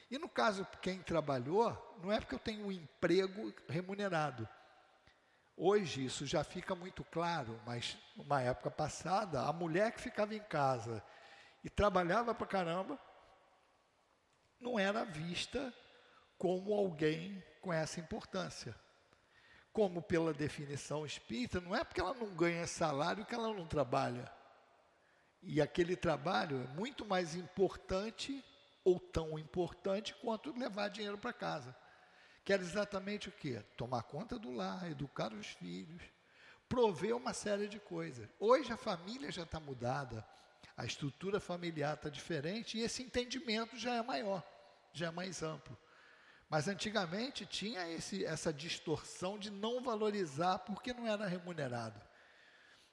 [0.09, 4.47] E no caso, quem trabalhou, não é porque eu tenho um emprego remunerado.
[5.55, 10.41] Hoje isso já fica muito claro, mas numa época passada, a mulher que ficava em
[10.41, 11.03] casa
[11.63, 12.99] e trabalhava para caramba,
[14.59, 15.73] não era vista
[16.37, 18.75] como alguém com essa importância
[19.73, 24.31] como pela definição espírita, não é porque ela não ganha salário que ela não trabalha.
[25.41, 28.45] E aquele trabalho é muito mais importante
[28.83, 31.75] ou tão importante quanto levar dinheiro para casa.
[32.45, 33.63] Que era exatamente o quê?
[33.75, 36.03] Tomar conta do lar, educar os filhos,
[36.69, 38.29] prover uma série de coisas.
[38.39, 40.25] Hoje a família já está mudada,
[40.77, 44.43] a estrutura familiar está diferente e esse entendimento já é maior,
[44.93, 45.77] já é mais amplo.
[46.49, 51.99] Mas antigamente tinha esse, essa distorção de não valorizar porque não era remunerado.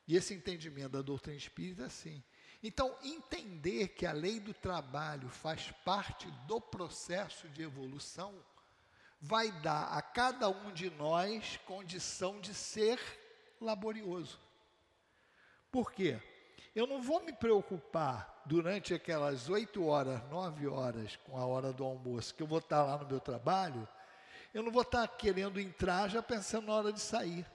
[0.07, 2.23] E esse entendimento da doutrina espírita é assim.
[2.63, 8.35] Então, entender que a lei do trabalho faz parte do processo de evolução
[9.21, 12.99] vai dar a cada um de nós condição de ser
[13.61, 14.39] laborioso.
[15.71, 16.21] Por quê?
[16.75, 21.85] Eu não vou me preocupar durante aquelas oito horas, nove horas, com a hora do
[21.85, 23.89] almoço, que eu vou estar lá no meu trabalho,
[24.55, 27.47] eu não vou estar querendo entrar já pensando na hora de sair.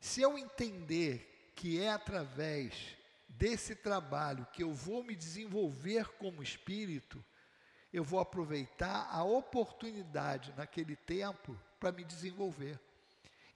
[0.00, 2.96] Se eu entender que é através
[3.28, 7.22] desse trabalho que eu vou me desenvolver como espírito,
[7.92, 12.78] eu vou aproveitar a oportunidade naquele tempo para me desenvolver.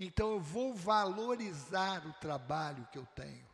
[0.00, 3.51] Então eu vou valorizar o trabalho que eu tenho.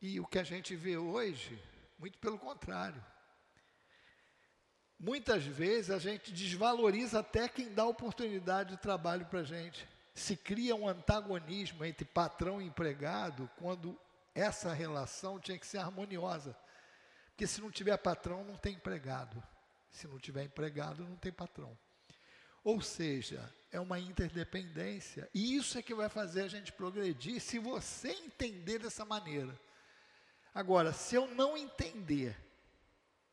[0.00, 1.60] E o que a gente vê hoje,
[1.98, 3.04] muito pelo contrário.
[4.98, 9.86] Muitas vezes a gente desvaloriza até quem dá oportunidade de trabalho para a gente.
[10.14, 13.98] Se cria um antagonismo entre patrão e empregado, quando
[14.34, 16.56] essa relação tinha que ser harmoniosa.
[17.30, 19.40] Porque se não tiver patrão, não tem empregado.
[19.90, 21.76] Se não tiver empregado, não tem patrão.
[22.64, 25.28] Ou seja, é uma interdependência.
[25.32, 29.58] E isso é que vai fazer a gente progredir se você entender dessa maneira.
[30.54, 32.36] Agora, se eu não entender,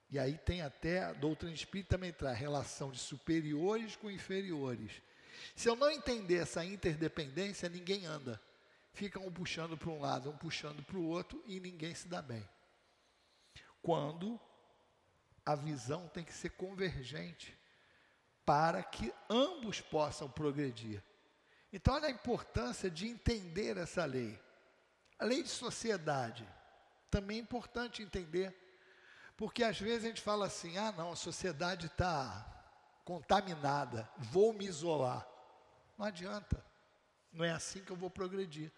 [0.10, 5.02] e aí tem até a doutrina espírita também traz relação de superiores com inferiores.
[5.56, 8.42] Se eu não entender essa interdependência, ninguém anda.
[8.94, 12.22] Fica um puxando para um lado, um puxando para o outro e ninguém se dá
[12.22, 12.48] bem.
[13.82, 14.40] Quando
[15.46, 17.58] a visão tem que ser convergente
[18.46, 21.04] para que ambos possam progredir.
[21.74, 24.40] Então, olha a importância de entender essa lei.
[25.20, 26.48] A lei de sociedade
[27.16, 28.54] também é importante entender.
[29.38, 32.46] Porque às vezes a gente fala assim: ah, não, a sociedade está
[33.06, 35.26] contaminada, vou me isolar.
[35.98, 36.62] Não adianta,
[37.32, 38.70] não é assim que eu vou progredir.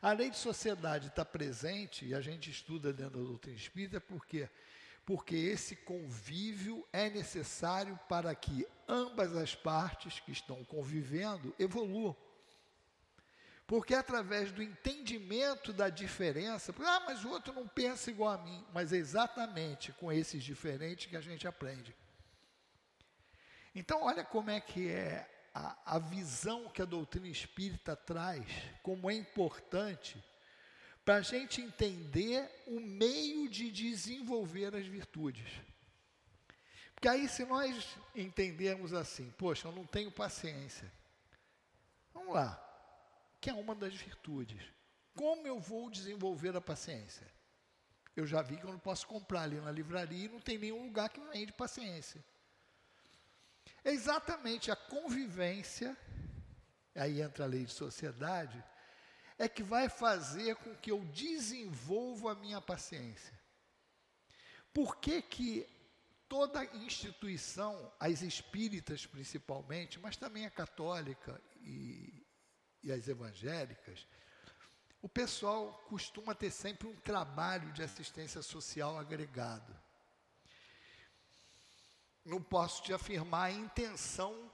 [0.00, 4.24] A lei de sociedade está presente, e a gente estuda dentro da doutrina espírita, por
[4.24, 4.48] quê?
[5.04, 12.16] Porque esse convívio é necessário para que ambas as partes que estão convivendo evoluam.
[13.66, 18.38] Porque é através do entendimento da diferença, ah, mas o outro não pensa igual a
[18.38, 21.94] mim, mas é exatamente com esses diferentes que a gente aprende.
[23.74, 28.46] Então, olha como é que é a, a visão que a doutrina espírita traz,
[28.82, 30.22] como é importante
[31.04, 35.48] para a gente entender o meio de desenvolver as virtudes.
[36.94, 40.90] Porque aí, se nós entendermos assim, poxa, eu não tenho paciência,
[42.14, 42.65] vamos lá,
[43.40, 44.62] que é uma das virtudes.
[45.14, 47.26] Como eu vou desenvolver a paciência?
[48.14, 50.84] Eu já vi que eu não posso comprar ali na livraria e não tem nenhum
[50.84, 52.24] lugar que vende paciência.
[53.84, 55.96] exatamente a convivência,
[56.94, 58.62] aí entra a lei de sociedade,
[59.38, 63.38] é que vai fazer com que eu desenvolva a minha paciência.
[64.72, 65.68] Por que que
[66.28, 72.25] toda instituição, as espíritas principalmente, mas também a católica e,
[72.86, 74.06] e as evangélicas,
[75.02, 79.76] o pessoal costuma ter sempre um trabalho de assistência social agregado.
[82.24, 84.50] Não posso te afirmar a intenção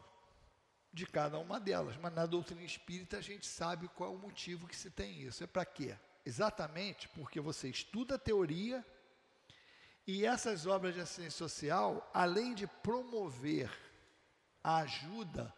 [0.92, 4.66] de cada uma delas, mas na doutrina espírita a gente sabe qual é o motivo
[4.66, 5.44] que se tem isso.
[5.44, 5.96] É para quê?
[6.24, 8.84] Exatamente porque você estuda a teoria
[10.06, 13.70] e essas obras de assistência social, além de promover
[14.64, 15.54] a ajuda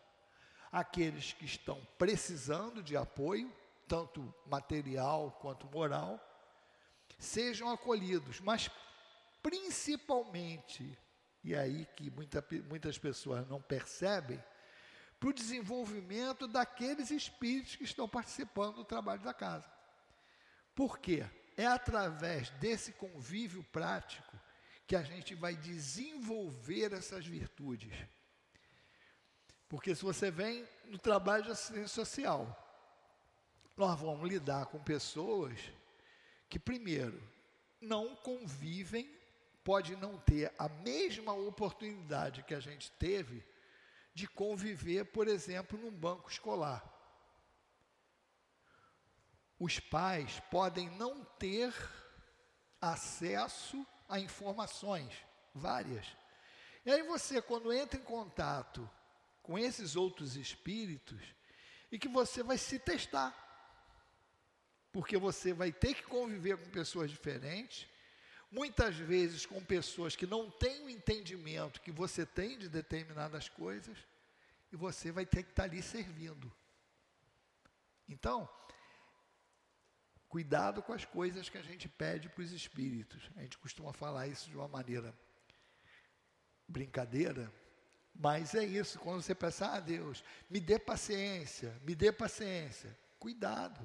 [0.74, 3.48] àqueles que estão precisando de apoio,
[3.86, 6.18] tanto material quanto moral,
[7.16, 8.68] sejam acolhidos, mas
[9.40, 10.98] principalmente,
[11.44, 14.42] e é aí que muita, muitas pessoas não percebem,
[15.20, 19.70] para o desenvolvimento daqueles espíritos que estão participando do trabalho da casa.
[20.74, 21.24] Por quê?
[21.56, 24.36] É através desse convívio prático
[24.88, 27.94] que a gente vai desenvolver essas virtudes.
[29.68, 32.60] Porque se você vem no trabalho de assistência social,
[33.76, 35.58] nós vamos lidar com pessoas
[36.48, 37.20] que, primeiro,
[37.80, 39.10] não convivem,
[39.64, 43.44] pode não ter a mesma oportunidade que a gente teve
[44.14, 46.88] de conviver, por exemplo, num banco escolar.
[49.58, 51.74] Os pais podem não ter
[52.80, 55.12] acesso a informações,
[55.54, 56.06] várias.
[56.84, 58.88] E aí você, quando entra em contato
[59.44, 61.22] com esses outros espíritos,
[61.92, 63.32] e que você vai se testar,
[64.90, 67.86] porque você vai ter que conviver com pessoas diferentes,
[68.50, 73.96] muitas vezes com pessoas que não têm o entendimento que você tem de determinadas coisas,
[74.72, 76.52] e você vai ter que estar ali servindo.
[78.08, 78.48] Então,
[80.34, 83.30] Cuidado com as coisas que a gente pede para os espíritos.
[83.36, 85.16] A gente costuma falar isso de uma maneira
[86.66, 87.54] brincadeira,
[88.14, 88.98] mas é isso.
[88.98, 92.96] Quando você pensa, ah, Deus, me dê paciência, me dê paciência.
[93.18, 93.80] Cuidado.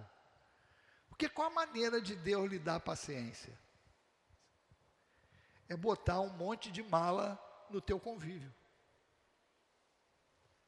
[1.09, 3.57] Porque qual a maneira de Deus lhe dar paciência?
[5.67, 7.37] É botar um monte de mala
[7.69, 8.53] no teu convívio.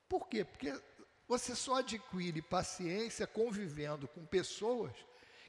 [0.10, 0.44] Por quê?
[0.44, 0.80] Porque
[1.28, 4.92] você só adquire paciência convivendo com pessoas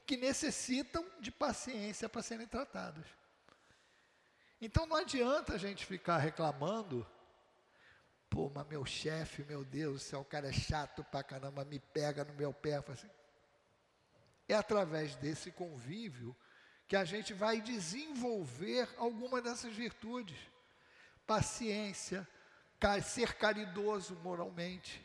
[0.05, 3.05] que necessitam de paciência para serem tratadas.
[4.61, 7.05] Então não adianta a gente ficar reclamando,
[8.33, 12.25] pô, mas meu chefe, meu Deus, se o cara é chato pra caramba, me pega
[12.25, 12.83] no meu pé.
[12.87, 13.09] Assim.
[14.49, 16.35] É através desse convívio
[16.87, 20.37] que a gente vai desenvolver alguma dessas virtudes.
[21.27, 22.27] Paciência,
[23.03, 24.99] ser caridoso moralmente.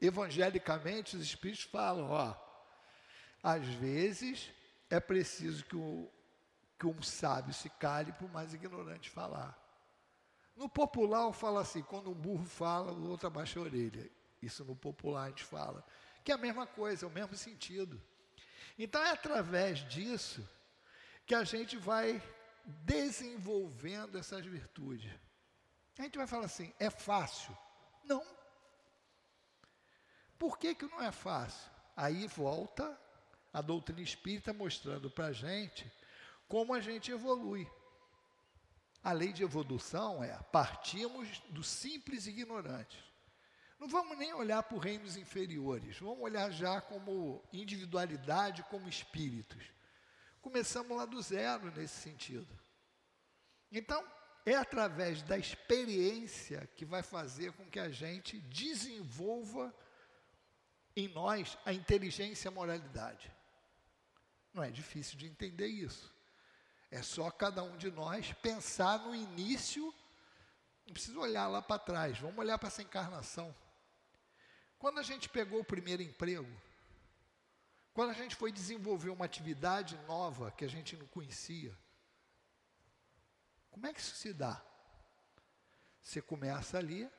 [0.00, 2.34] Evangelicamente, os Espíritos falam, ó,
[3.42, 4.50] às vezes,
[4.88, 6.10] é preciso que, o,
[6.78, 9.61] que um sábio se cale o mais ignorante falar.
[10.56, 14.10] No popular, fala assim: quando um burro fala, o outro abaixa a orelha.
[14.40, 15.84] Isso no popular a gente fala.
[16.24, 18.00] Que é a mesma coisa, é o mesmo sentido.
[18.78, 20.46] Então, é através disso
[21.26, 22.22] que a gente vai
[22.64, 25.12] desenvolvendo essas virtudes.
[25.98, 27.56] A gente vai falar assim: é fácil?
[28.04, 28.24] Não.
[30.38, 31.70] Por que, que não é fácil?
[31.96, 32.98] Aí volta
[33.52, 35.90] a doutrina espírita mostrando para a gente
[36.48, 37.70] como a gente evolui.
[39.02, 43.02] A lei de evolução é partimos do simples ignorantes.
[43.78, 49.64] Não vamos nem olhar para os reinos inferiores, vamos olhar já como individualidade, como espíritos.
[50.40, 52.56] Começamos lá do zero nesse sentido.
[53.72, 54.06] Então,
[54.46, 59.74] é através da experiência que vai fazer com que a gente desenvolva
[60.94, 63.32] em nós a inteligência e a moralidade.
[64.52, 66.14] Não é difícil de entender isso.
[66.92, 69.82] É só cada um de nós pensar no início,
[70.86, 73.56] não precisa olhar lá para trás, vamos olhar para essa encarnação.
[74.78, 76.54] Quando a gente pegou o primeiro emprego,
[77.94, 81.74] quando a gente foi desenvolver uma atividade nova que a gente não conhecia,
[83.70, 84.62] como é que isso se dá?
[86.02, 87.10] Você começa ali,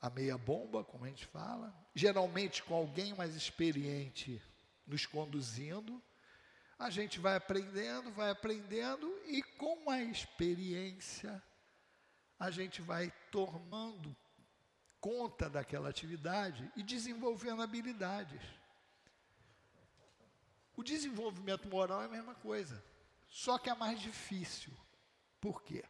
[0.00, 4.42] a meia bomba, como a gente fala, geralmente com alguém mais experiente
[4.86, 6.02] nos conduzindo,
[6.78, 11.42] a gente vai aprendendo, vai aprendendo e com a experiência
[12.38, 14.14] a gente vai tomando
[15.00, 18.42] conta daquela atividade e desenvolvendo habilidades.
[20.76, 22.82] O desenvolvimento moral é a mesma coisa,
[23.26, 24.72] só que é mais difícil.
[25.40, 25.82] Por quê?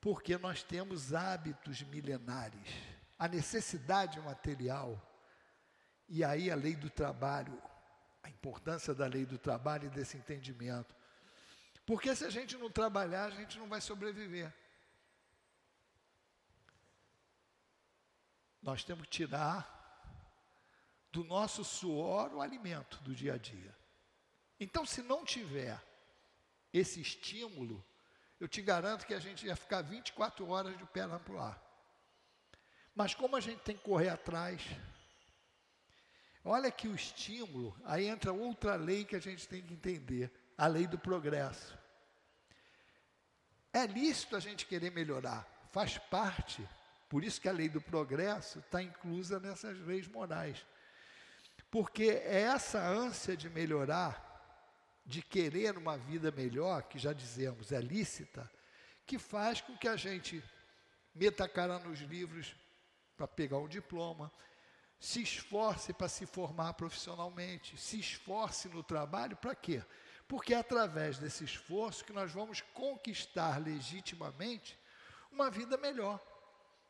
[0.00, 2.68] Porque nós temos hábitos milenares,
[3.18, 5.00] a necessidade material,
[6.08, 7.60] e aí a lei do trabalho,
[8.28, 10.94] a importância da lei do trabalho e desse entendimento.
[11.86, 14.52] Porque se a gente não trabalhar, a gente não vai sobreviver.
[18.62, 19.76] Nós temos que tirar
[21.10, 23.74] do nosso suor o alimento do dia a dia.
[24.60, 25.80] Então, se não tiver
[26.72, 27.82] esse estímulo,
[28.38, 31.40] eu te garanto que a gente ia ficar 24 horas de pé lá para o
[31.40, 31.62] ar.
[32.94, 34.60] Mas como a gente tem que correr atrás,
[36.48, 40.66] olha que o estímulo, aí entra outra lei que a gente tem que entender, a
[40.66, 41.78] lei do progresso.
[43.72, 46.66] É lícito a gente querer melhorar, faz parte.
[47.08, 50.64] Por isso que a lei do progresso está inclusa nessas leis morais.
[51.70, 54.24] Porque é essa ânsia de melhorar,
[55.04, 58.50] de querer uma vida melhor, que já dizemos é lícita,
[59.06, 60.42] que faz com que a gente
[61.14, 62.54] meta a cara nos livros
[63.16, 64.32] para pegar um diploma,
[64.98, 69.82] se esforce para se formar profissionalmente, se esforce no trabalho, para quê?
[70.26, 74.78] Porque é através desse esforço que nós vamos conquistar legitimamente
[75.30, 76.20] uma vida melhor,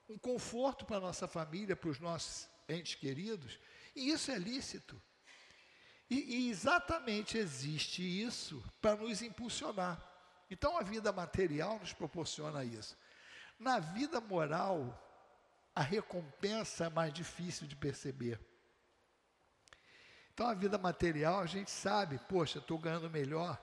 [0.08, 3.58] um conforto para a nossa família, para os nossos entes queridos
[3.98, 5.00] e isso é lícito.
[6.08, 10.00] E, e exatamente existe isso para nos impulsionar.
[10.48, 12.96] Então a vida material nos proporciona isso.
[13.58, 14.96] Na vida moral,
[15.78, 18.40] a recompensa é mais difícil de perceber.
[20.34, 23.56] Então a vida material a gente sabe, poxa, estou ganhando melhor,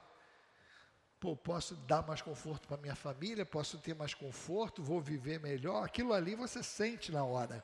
[1.19, 5.83] pô, posso dar mais conforto para minha família, posso ter mais conforto, vou viver melhor.
[5.83, 7.61] Aquilo ali você sente na hora.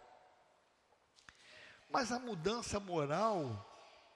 [1.90, 3.66] Mas a mudança moral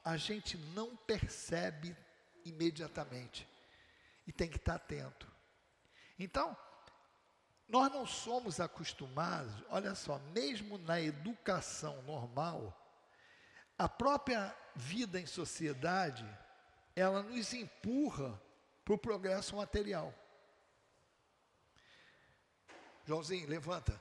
[0.03, 1.95] a gente não percebe
[2.43, 3.47] imediatamente
[4.27, 5.31] e tem que estar atento.
[6.19, 6.57] Então,
[7.67, 12.73] nós não somos acostumados, olha só, mesmo na educação normal,
[13.77, 16.25] a própria vida em sociedade,
[16.95, 18.39] ela nos empurra
[18.83, 20.13] para o progresso material.
[23.05, 23.99] Joãozinho, levanta.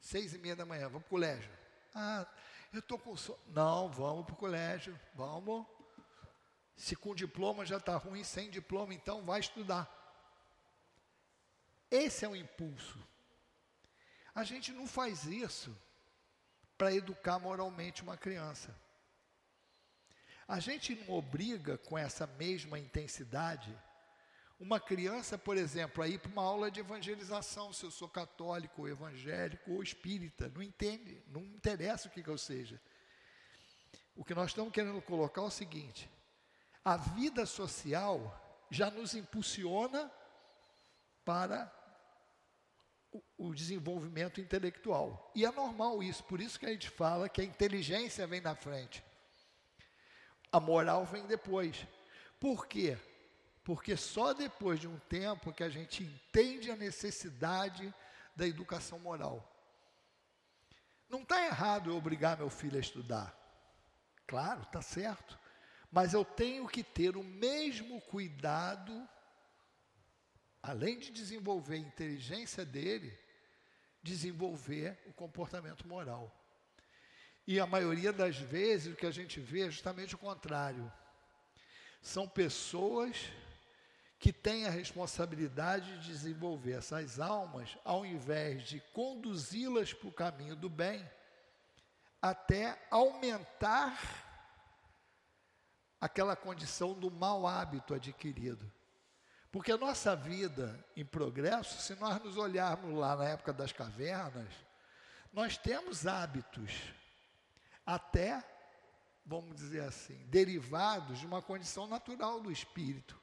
[0.00, 1.50] Seis e meia da manhã, vamos para o colégio.
[1.94, 2.26] Ah,
[2.72, 3.38] eu estou com sono.
[3.48, 5.66] Não, vamos para o colégio, vamos.
[6.76, 10.01] Se com diploma já está ruim, sem diploma, então vai estudar.
[11.92, 12.98] Esse é o impulso.
[14.34, 15.76] A gente não faz isso
[16.78, 18.74] para educar moralmente uma criança.
[20.48, 23.78] A gente não obriga com essa mesma intensidade
[24.58, 28.82] uma criança, por exemplo, a ir para uma aula de evangelização, se eu sou católico,
[28.82, 32.80] ou evangélico ou espírita, não entende, não interessa o que, que eu seja.
[34.14, 36.08] O que nós estamos querendo colocar é o seguinte:
[36.82, 40.10] a vida social já nos impulsiona
[41.24, 41.81] para
[43.46, 45.30] o, desenvolvimento intelectual.
[45.34, 48.54] E é normal isso, por isso que a gente fala que a inteligência vem na
[48.54, 49.02] frente,
[50.50, 51.86] a moral vem depois.
[52.38, 52.98] Por quê?
[53.64, 57.94] Porque só depois de um tempo que a gente entende a necessidade
[58.34, 59.48] da educação moral.
[61.08, 63.36] Não está errado eu obrigar meu filho a estudar.
[64.26, 65.38] Claro, está certo.
[65.90, 69.06] Mas eu tenho que ter o mesmo cuidado,
[70.62, 73.21] além de desenvolver a inteligência dele,
[74.02, 76.34] desenvolver o comportamento moral.
[77.46, 80.92] E a maioria das vezes o que a gente vê é justamente o contrário.
[82.00, 83.16] São pessoas
[84.18, 90.54] que tem a responsabilidade de desenvolver essas almas, ao invés de conduzi-las para o caminho
[90.54, 91.08] do bem,
[92.20, 93.98] até aumentar
[96.00, 98.70] aquela condição do mau hábito adquirido.
[99.52, 104.48] Porque a nossa vida em progresso, se nós nos olharmos lá na época das cavernas,
[105.30, 106.72] nós temos hábitos,
[107.84, 108.42] até,
[109.26, 113.20] vamos dizer assim, derivados de uma condição natural do espírito.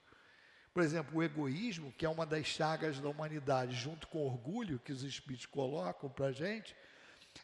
[0.72, 4.78] Por exemplo, o egoísmo, que é uma das chagas da humanidade, junto com o orgulho
[4.78, 6.76] que os espíritos colocam para a gente,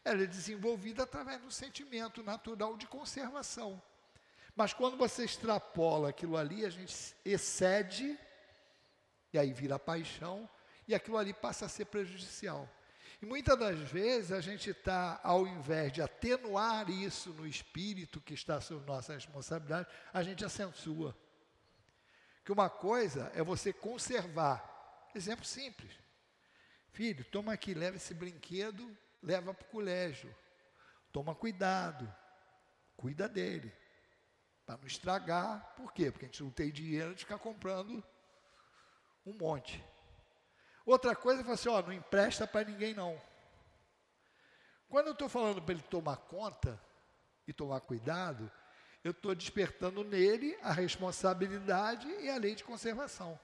[0.04, 3.82] ela é desenvolvida através do sentimento natural de conservação.
[4.54, 8.16] Mas quando você extrapola aquilo ali, a gente excede,
[9.32, 10.48] e aí vira paixão,
[10.86, 12.68] e aquilo ali passa a ser prejudicial.
[13.20, 18.34] E muitas das vezes a gente está, ao invés de atenuar isso no espírito que
[18.34, 21.16] está sob nossa responsabilidade, a gente acensua
[22.44, 25.10] que uma coisa é você conservar.
[25.14, 25.98] Exemplo simples.
[26.92, 30.34] Filho, toma aqui, leva esse brinquedo, leva para o colégio.
[31.10, 32.12] Toma cuidado.
[32.96, 33.72] Cuida dele.
[34.64, 35.74] Para não estragar.
[35.76, 36.10] Por quê?
[36.10, 38.04] Porque a gente não tem dinheiro de ficar comprando
[39.26, 39.84] um monte.
[40.84, 43.20] Outra coisa é falar assim, ó, não empresta para ninguém não.
[44.88, 46.80] Quando eu estou falando para ele tomar conta
[47.46, 48.50] e tomar cuidado,
[49.02, 53.38] eu estou despertando nele a responsabilidade e a lei de conservação.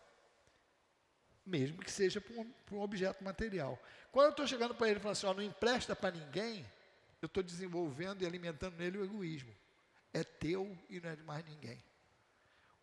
[1.44, 3.76] Mesmo que seja para um, um, objeto material.
[4.12, 6.64] Quando eu estou chegando para ele e falando assim, ó, não empresta para ninguém,
[7.20, 9.52] eu estou desenvolvendo e alimentando nele o egoísmo.
[10.12, 11.82] É teu e não é de mais ninguém.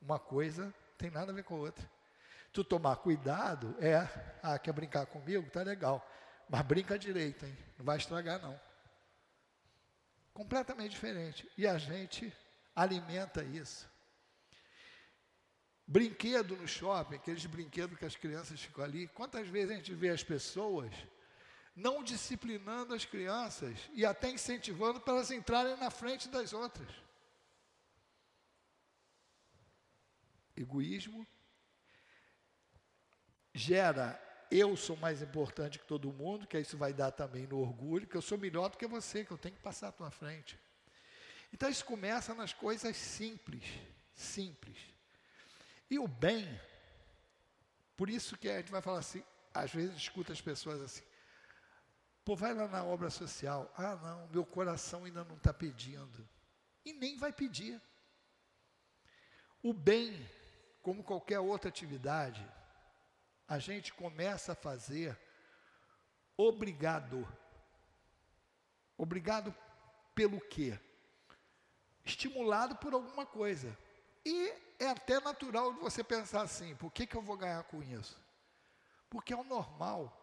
[0.01, 1.89] Uma coisa tem nada a ver com a outra.
[2.51, 3.97] Tu tomar cuidado é,
[4.41, 5.49] ah, quer brincar comigo?
[5.49, 6.05] Tá legal.
[6.49, 7.57] Mas brinca direito, hein?
[7.77, 8.59] Não vai estragar, não.
[10.33, 11.47] Completamente diferente.
[11.57, 12.33] E a gente
[12.75, 13.87] alimenta isso.
[15.85, 19.07] Brinquedo no shopping, aqueles brinquedos que as crianças ficam ali.
[19.07, 20.91] Quantas vezes a gente vê as pessoas
[21.75, 26.89] não disciplinando as crianças e até incentivando para elas entrarem na frente das outras?
[30.55, 31.25] Egoísmo
[33.53, 34.19] gera
[34.51, 38.17] eu sou mais importante que todo mundo, que isso vai dar também no orgulho, que
[38.17, 40.59] eu sou melhor do que você, que eu tenho que passar à tua frente.
[41.53, 43.63] Então isso começa nas coisas simples,
[44.13, 44.77] simples.
[45.89, 46.59] E o bem,
[47.95, 49.23] por isso que a gente vai falar assim,
[49.53, 51.03] às vezes escuta as pessoas assim,
[52.25, 56.27] pô, vai lá na obra social, ah não, meu coração ainda não está pedindo.
[56.85, 57.79] E nem vai pedir.
[59.61, 60.27] O bem,
[60.81, 62.47] como qualquer outra atividade,
[63.49, 65.17] a gente começa a fazer
[66.37, 67.27] obrigado.
[68.95, 69.53] Obrigado
[70.13, 70.79] pelo quê?
[72.05, 73.75] Estimulado por alguma coisa.
[74.23, 78.17] E é até natural você pensar assim: por que, que eu vou ganhar com isso?
[79.09, 80.15] Porque é o normal.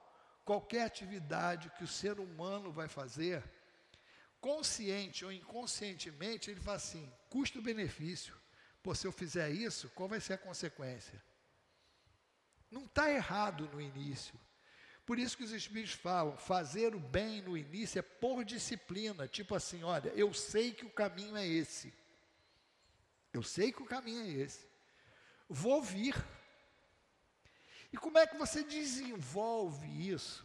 [0.45, 3.43] Qualquer atividade que o ser humano vai fazer,
[4.41, 8.37] consciente ou inconscientemente, ele fala assim: custo-benefício.
[8.95, 11.21] Se eu fizer isso, qual vai ser a consequência?
[12.71, 14.39] Não está errado no início.
[15.07, 19.29] Por isso que os Espíritos falam, fazer o bem no início é por disciplina.
[19.29, 21.95] Tipo assim, olha, eu sei que o caminho é esse.
[23.33, 24.67] Eu sei que o caminho é esse.
[25.49, 26.17] Vou vir.
[27.93, 30.45] E como é que você desenvolve isso?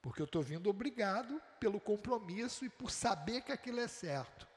[0.00, 4.48] Porque eu estou vindo obrigado pelo compromisso e por saber que aquilo é certo.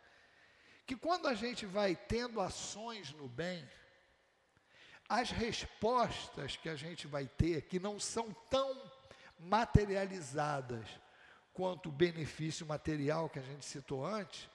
[0.86, 3.68] Que quando a gente vai tendo ações no bem,
[5.10, 8.92] as respostas que a gente vai ter, que não são tão
[9.40, 10.88] materializadas
[11.54, 14.50] quanto o benefício material que a gente citou antes,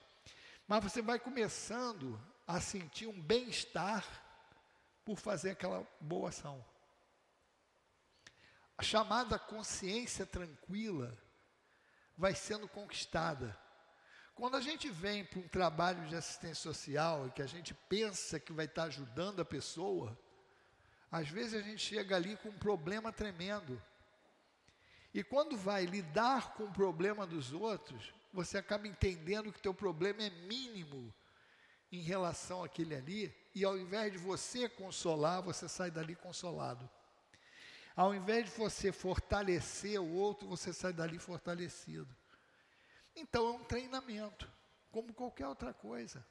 [0.67, 4.05] mas você vai começando a sentir um bem-estar
[5.03, 6.63] por fazer aquela boa ação.
[8.77, 11.17] A chamada consciência tranquila
[12.17, 13.57] vai sendo conquistada.
[14.35, 18.39] Quando a gente vem para um trabalho de assistência social e que a gente pensa
[18.39, 20.17] que vai estar ajudando a pessoa,
[21.13, 23.79] às vezes a gente chega ali com um problema tremendo.
[25.13, 30.23] E quando vai lidar com o problema dos outros, você acaba entendendo que teu problema
[30.23, 31.13] é mínimo
[31.91, 36.89] em relação àquele ali, e ao invés de você consolar, você sai dali consolado.
[37.95, 42.09] Ao invés de você fortalecer o outro, você sai dali fortalecido.
[43.15, 44.51] Então é um treinamento,
[44.91, 46.25] como qualquer outra coisa.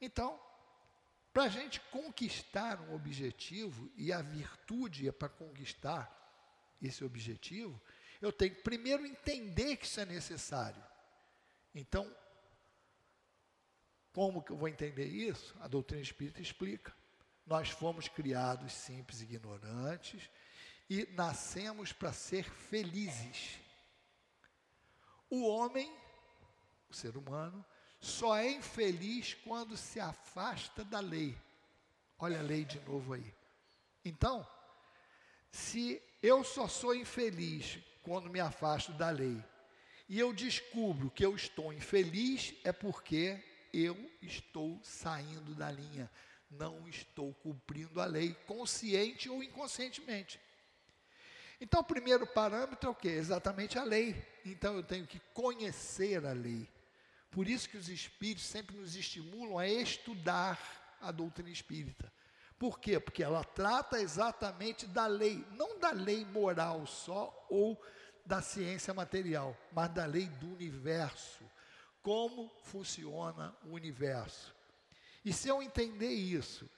[0.00, 0.40] Então,
[1.32, 6.18] para a gente conquistar um objetivo, e a virtude é para conquistar
[6.80, 7.80] esse objetivo,
[8.20, 10.82] eu tenho que primeiro entender que isso é necessário.
[11.74, 12.14] Então,
[14.12, 15.56] como que eu vou entender isso?
[15.60, 16.94] A doutrina espírita explica.
[17.46, 20.28] Nós fomos criados simples e ignorantes
[20.88, 23.58] e nascemos para ser felizes.
[25.30, 25.90] O homem,
[26.90, 27.64] o ser humano,
[28.02, 31.38] só é infeliz quando se afasta da lei.
[32.18, 33.34] Olha a lei de novo aí.
[34.04, 34.44] Então,
[35.52, 39.42] se eu só sou infeliz quando me afasto da lei,
[40.08, 43.40] e eu descubro que eu estou infeliz, é porque
[43.72, 46.10] eu estou saindo da linha,
[46.50, 50.40] não estou cumprindo a lei, consciente ou inconscientemente.
[51.60, 53.08] Então, o primeiro parâmetro é o que?
[53.08, 54.20] Exatamente a lei.
[54.44, 56.68] Então, eu tenho que conhecer a lei.
[57.32, 60.60] Por isso que os espíritos sempre nos estimulam a estudar
[61.00, 62.12] a doutrina espírita.
[62.58, 63.00] Por quê?
[63.00, 67.82] Porque ela trata exatamente da lei, não da lei moral só ou
[68.24, 71.42] da ciência material, mas da lei do universo.
[72.02, 74.54] Como funciona o universo.
[75.24, 76.68] E se eu entender isso,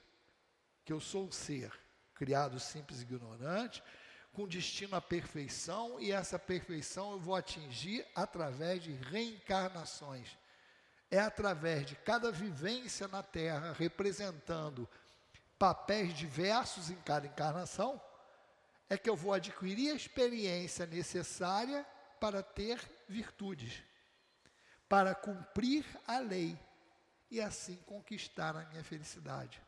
[0.85, 1.69] que eu sou um ser
[2.13, 3.83] criado simples e ignorante,
[4.31, 10.37] com destino à perfeição, e essa perfeição eu vou atingir através de reencarnações
[11.09, 14.89] é através de cada vivência na Terra, representando
[15.57, 18.01] papéis diversos em cada encarnação,
[18.89, 21.85] é que eu vou adquirir a experiência necessária
[22.19, 23.83] para ter virtudes,
[24.87, 26.59] para cumprir a lei
[27.29, 29.61] e assim conquistar a minha felicidade.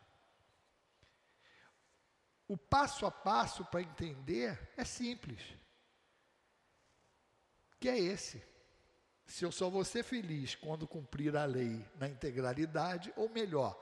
[2.47, 5.41] O passo a passo para entender é simples.
[7.79, 8.41] Que é esse.
[9.27, 13.77] Se eu só vou ser feliz quando cumprir a lei na integralidade, ou melhor,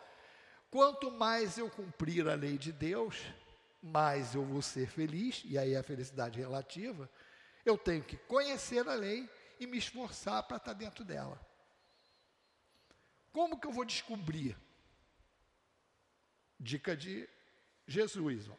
[0.71, 3.21] quanto mais eu cumprir a lei de Deus,
[3.81, 7.07] mais eu vou ser feliz, e aí é a felicidade relativa,
[7.63, 9.29] eu tenho que conhecer a lei
[9.59, 11.39] e me esforçar para estar dentro dela.
[13.31, 14.57] Como que eu vou descobrir?
[16.59, 17.29] Dica de
[17.85, 18.49] Jesus.
[18.49, 18.55] Ó.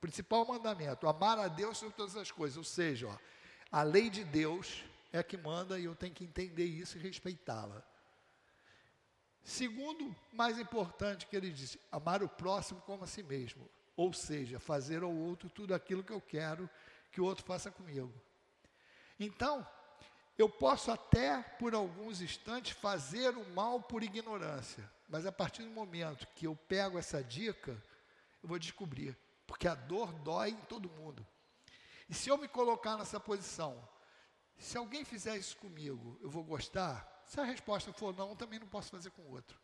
[0.00, 2.56] Principal mandamento: amar a Deus sobre todas as coisas.
[2.56, 3.18] Ou seja, ó,
[3.70, 7.82] a lei de Deus é que manda e eu tenho que entender isso e respeitá-la.
[9.42, 13.68] Segundo, mais importante que ele disse, amar o próximo como a si mesmo.
[13.96, 16.68] Ou seja, fazer ao outro tudo aquilo que eu quero
[17.10, 18.12] que o outro faça comigo.
[19.18, 19.66] Então,
[20.36, 25.70] eu posso até, por alguns instantes, fazer o mal por ignorância, mas a partir do
[25.70, 27.72] momento que eu pego essa dica,
[28.42, 31.26] eu vou descobrir, porque a dor dói em todo mundo.
[32.08, 33.82] E se eu me colocar nessa posição,
[34.58, 37.22] se alguém fizer isso comigo, eu vou gostar?
[37.24, 39.58] Se a resposta for não, também não posso fazer com o outro.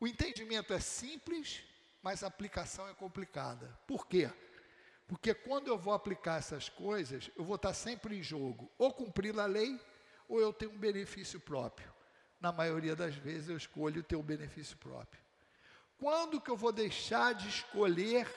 [0.00, 1.62] O entendimento é simples,
[2.02, 3.78] mas a aplicação é complicada.
[3.86, 4.30] Por quê?
[5.06, 9.38] Porque quando eu vou aplicar essas coisas, eu vou estar sempre em jogo, ou cumprir
[9.38, 9.80] a lei,
[10.28, 11.92] ou eu tenho um benefício próprio.
[12.40, 15.22] Na maioria das vezes eu escolho ter o um benefício próprio.
[15.98, 18.28] Quando que eu vou deixar de escolher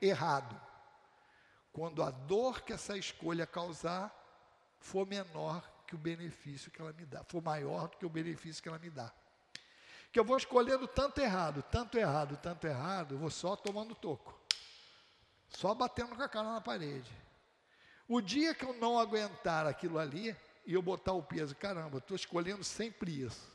[0.00, 0.69] errado?
[1.72, 4.14] Quando a dor que essa escolha causar
[4.78, 8.62] for menor que o benefício que ela me dá, for maior do que o benefício
[8.62, 9.12] que ela me dá.
[10.12, 14.38] Que eu vou escolhendo tanto errado, tanto errado, tanto errado, eu vou só tomando toco.
[15.48, 17.10] Só batendo com a cara na parede.
[18.08, 22.16] O dia que eu não aguentar aquilo ali e eu botar o peso, caramba, estou
[22.16, 23.50] escolhendo sempre isso.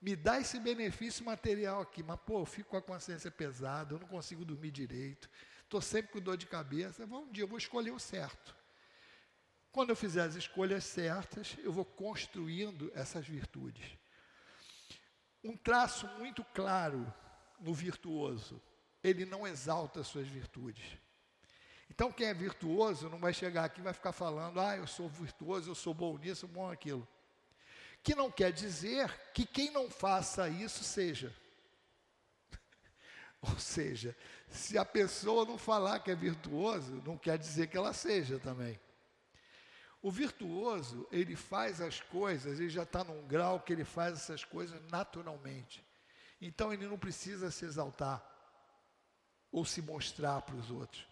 [0.00, 3.98] Me dá esse benefício material aqui, mas pô, eu fico com a consciência pesada, eu
[3.98, 5.28] não consigo dormir direito,
[5.70, 7.06] estou sempre com dor de cabeça.
[7.06, 8.56] Bom, um dia eu vou escolher o certo.
[9.70, 13.96] Quando eu fizer as escolhas certas, eu vou construindo essas virtudes.
[15.44, 17.12] Um traço muito claro
[17.60, 18.60] no virtuoso
[19.02, 20.84] ele não exalta as suas virtudes.
[21.88, 25.08] Então, quem é virtuoso não vai chegar aqui e vai ficar falando, ah, eu sou
[25.08, 27.06] virtuoso, eu sou bom nisso, bom naquilo.
[28.02, 31.34] Que não quer dizer que quem não faça isso seja.
[33.48, 34.16] Ou seja,
[34.48, 38.78] se a pessoa não falar que é virtuoso, não quer dizer que ela seja também.
[40.02, 44.44] O virtuoso, ele faz as coisas, ele já está num grau que ele faz essas
[44.44, 45.84] coisas naturalmente.
[46.40, 48.26] Então ele não precisa se exaltar
[49.52, 51.06] ou se mostrar para os outros.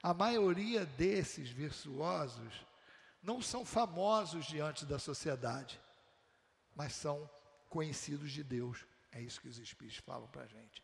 [0.00, 2.64] A maioria desses virtuosos
[3.20, 5.80] não são famosos diante da sociedade,
[6.76, 7.28] mas são
[7.68, 8.86] conhecidos de Deus.
[9.10, 10.80] É isso que os Espíritos falam para a gente.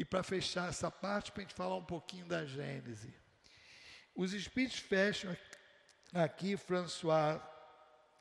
[0.00, 3.12] E para fechar essa parte, para a gente falar um pouquinho da Gênese.
[4.14, 5.36] Os Espíritos fecham
[6.14, 7.38] aqui, François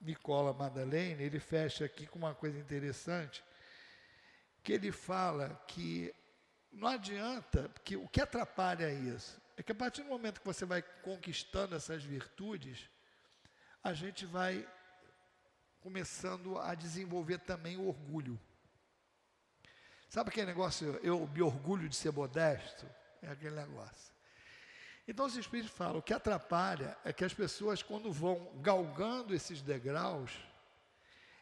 [0.02, 3.42] Nicola Madeleine, ele fecha aqui com uma coisa interessante,
[4.62, 6.14] que ele fala que
[6.70, 10.66] não adianta, porque o que atrapalha isso é que a partir do momento que você
[10.66, 12.90] vai conquistando essas virtudes,
[13.82, 14.68] a gente vai
[15.80, 18.38] começando a desenvolver também o orgulho.
[20.10, 22.90] Sabe aquele negócio, eu me orgulho de ser modesto?
[23.22, 24.12] É aquele negócio.
[25.08, 29.62] Então os Espíritos falam, o que atrapalha é que as pessoas, quando vão galgando esses
[29.62, 30.32] degraus,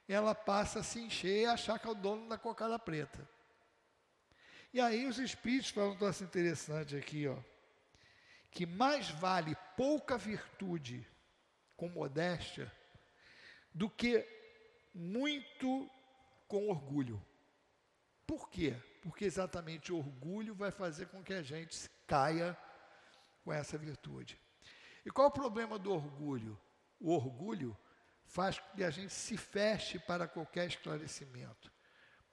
[0.07, 3.28] ela passa a se encher e achar que é o dono da cocada preta.
[4.74, 7.38] E aí os espíritos falam um troço interessante aqui, ó.
[8.51, 11.07] Que mais vale pouca virtude
[11.78, 12.72] com modéstia
[13.74, 14.28] do que
[14.93, 15.89] muito
[16.47, 17.22] com orgulho.
[18.28, 18.75] Por quê?
[19.01, 22.55] Porque exatamente o orgulho vai fazer com que a gente caia
[23.43, 24.39] com essa virtude.
[25.05, 26.59] E qual o problema do orgulho?
[26.99, 27.75] O orgulho
[28.25, 31.71] faz com que a gente se feche para qualquer esclarecimento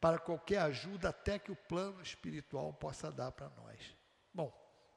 [0.04, 3.96] para qualquer ajuda até que o plano espiritual possa dar para nós.
[4.34, 4.52] Bom,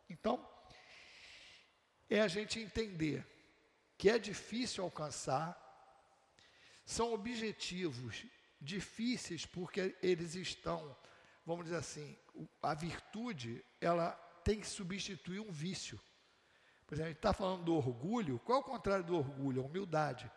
[0.09, 0.45] então,
[2.09, 3.25] é a gente entender
[3.97, 5.55] que é difícil alcançar,
[6.85, 8.25] são objetivos
[8.59, 10.95] difíceis porque eles estão,
[11.45, 12.17] vamos dizer assim,
[12.61, 14.11] a virtude, ela
[14.43, 15.99] tem que substituir um vício.
[16.85, 19.61] Por exemplo, a gente está falando do orgulho, qual é o contrário do orgulho?
[19.61, 20.31] A humildade.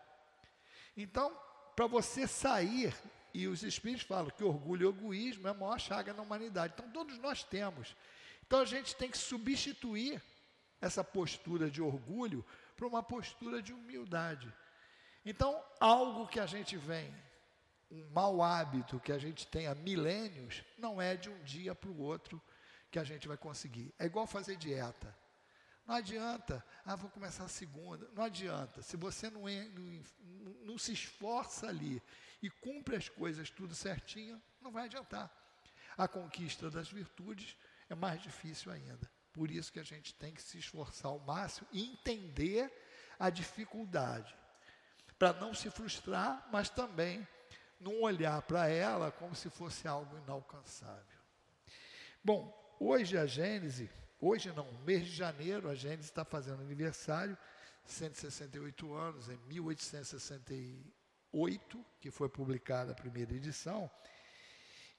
[0.97, 1.37] Então,
[1.77, 2.95] para você sair
[3.33, 6.75] e os espíritos falam que orgulho e egoísmo é a maior chaga na humanidade.
[6.75, 7.97] Então todos nós temos.
[8.47, 10.21] Então a gente tem que substituir
[10.81, 12.45] essa postura de orgulho
[12.77, 14.53] para uma postura de humildade.
[15.25, 17.15] Então, algo que a gente vem,
[17.91, 21.91] um mau hábito que a gente tem há milênios, não é de um dia para
[21.91, 22.41] o outro
[22.91, 23.93] que a gente vai conseguir.
[23.99, 25.15] É igual fazer dieta.
[25.87, 28.09] Não adianta, ah, vou começar a segunda.
[28.15, 28.81] Não adianta.
[28.83, 32.01] Se você não, é, não, não se esforça ali
[32.41, 35.31] e cumpre as coisas tudo certinho, não vai adiantar.
[35.99, 37.57] A conquista das virtudes
[37.89, 39.11] é mais difícil ainda.
[39.33, 42.73] Por isso que a gente tem que se esforçar ao máximo e entender
[43.19, 44.35] a dificuldade,
[45.19, 47.27] para não se frustrar, mas também
[47.81, 51.19] não olhar para ela como se fosse algo inalcançável.
[52.23, 53.89] Bom, hoje a Gênese,
[54.21, 57.39] hoje não, mês de janeiro, a Gênese está fazendo aniversário,
[57.87, 63.91] 168 anos, em 1868, que foi publicada a primeira edição.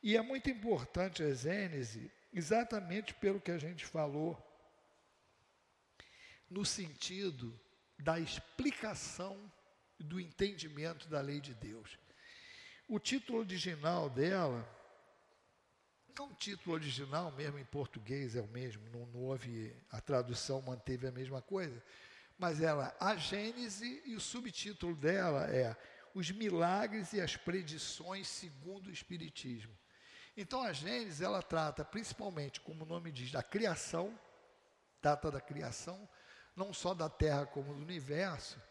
[0.01, 4.35] E é muito importante a Gênese, exatamente pelo que a gente falou,
[6.49, 7.55] no sentido
[7.99, 9.39] da explicação
[9.99, 12.00] do entendimento da lei de Deus.
[12.91, 14.67] O título original dela,
[16.19, 20.61] não o título original mesmo em português é o mesmo, não, não houve, a tradução
[20.61, 21.81] manteve a mesma coisa,
[22.37, 25.73] mas ela, a Gênese e o subtítulo dela é
[26.13, 29.71] Os Milagres e as Predições segundo o Espiritismo.
[30.35, 34.19] Então a Gênesis ela trata principalmente, como o nome diz, da criação,
[35.01, 36.09] data da criação,
[36.57, 38.61] não só da Terra como do universo,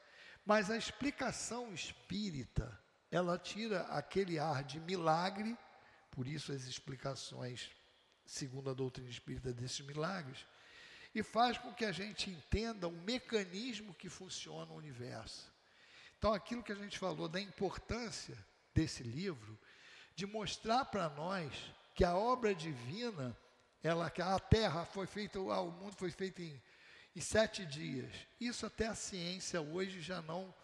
[0.45, 2.79] mas a explicação espírita,
[3.11, 5.56] ela tira aquele ar de milagre,
[6.11, 7.70] por isso as explicações,
[8.24, 10.46] segundo a doutrina espírita, desses milagres,
[11.14, 15.50] e faz com que a gente entenda o mecanismo que funciona o universo.
[16.16, 18.36] Então, aquilo que a gente falou da importância
[18.72, 19.58] desse livro,
[20.14, 21.52] de mostrar para nós
[21.94, 23.36] que a obra divina,
[23.82, 26.62] ela, que a terra foi feita, o mundo foi feito em,
[27.16, 28.14] em sete dias.
[28.38, 30.54] Isso até a ciência hoje já não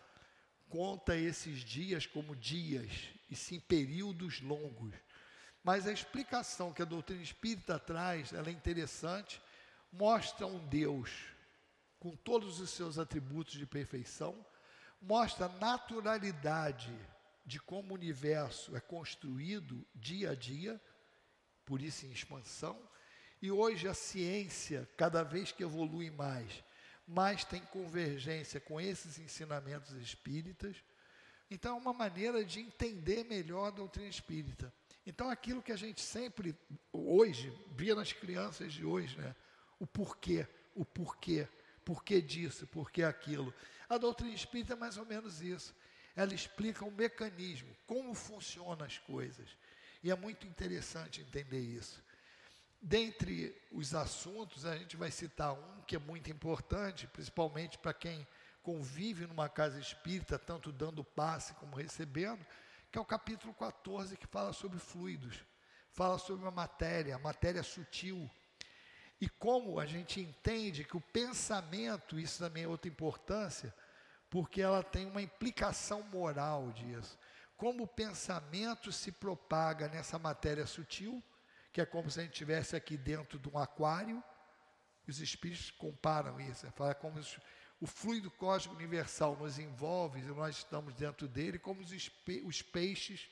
[0.68, 2.90] conta esses dias como dias,
[3.30, 4.94] e sim períodos longos.
[5.62, 9.40] Mas a explicação que a doutrina espírita traz, ela é interessante,
[9.92, 11.10] mostra um Deus
[11.98, 14.46] com todos os seus atributos de perfeição,
[15.00, 16.94] mostra a naturalidade
[17.44, 20.80] de como o universo é construído dia a dia,
[21.64, 22.78] por isso em expansão,
[23.40, 26.64] e hoje a ciência, cada vez que evolui mais,
[27.06, 30.76] mais tem convergência com esses ensinamentos espíritas.
[31.50, 34.72] Então é uma maneira de entender melhor a doutrina espírita.
[35.06, 36.56] Então aquilo que a gente sempre
[36.92, 39.34] hoje via nas crianças de hoje, né?
[39.78, 41.46] O porquê, o porquê,
[41.84, 43.54] porquê disso, porquê aquilo.
[43.88, 45.74] A doutrina espírita é mais ou menos isso
[46.16, 49.50] ela explica o mecanismo, como funcionam as coisas.
[50.02, 52.02] E é muito interessante entender isso.
[52.80, 58.26] Dentre os assuntos, a gente vai citar um que é muito importante, principalmente para quem
[58.62, 62.44] convive numa casa espírita, tanto dando passe como recebendo,
[62.90, 65.44] que é o capítulo 14, que fala sobre fluidos,
[65.92, 68.28] fala sobre a matéria, a matéria sutil.
[69.20, 73.74] E como a gente entende que o pensamento, isso também é outra importância,
[74.28, 77.18] porque ela tem uma implicação moral disso.
[77.56, 81.22] Como o pensamento se propaga nessa matéria sutil,
[81.76, 84.24] que é como se a gente estivesse aqui dentro de um aquário,
[85.06, 87.20] os espíritos comparam isso, fala como
[87.78, 91.92] o fluido cósmico universal nos envolve, e nós estamos dentro dele, como os,
[92.46, 93.28] os peixes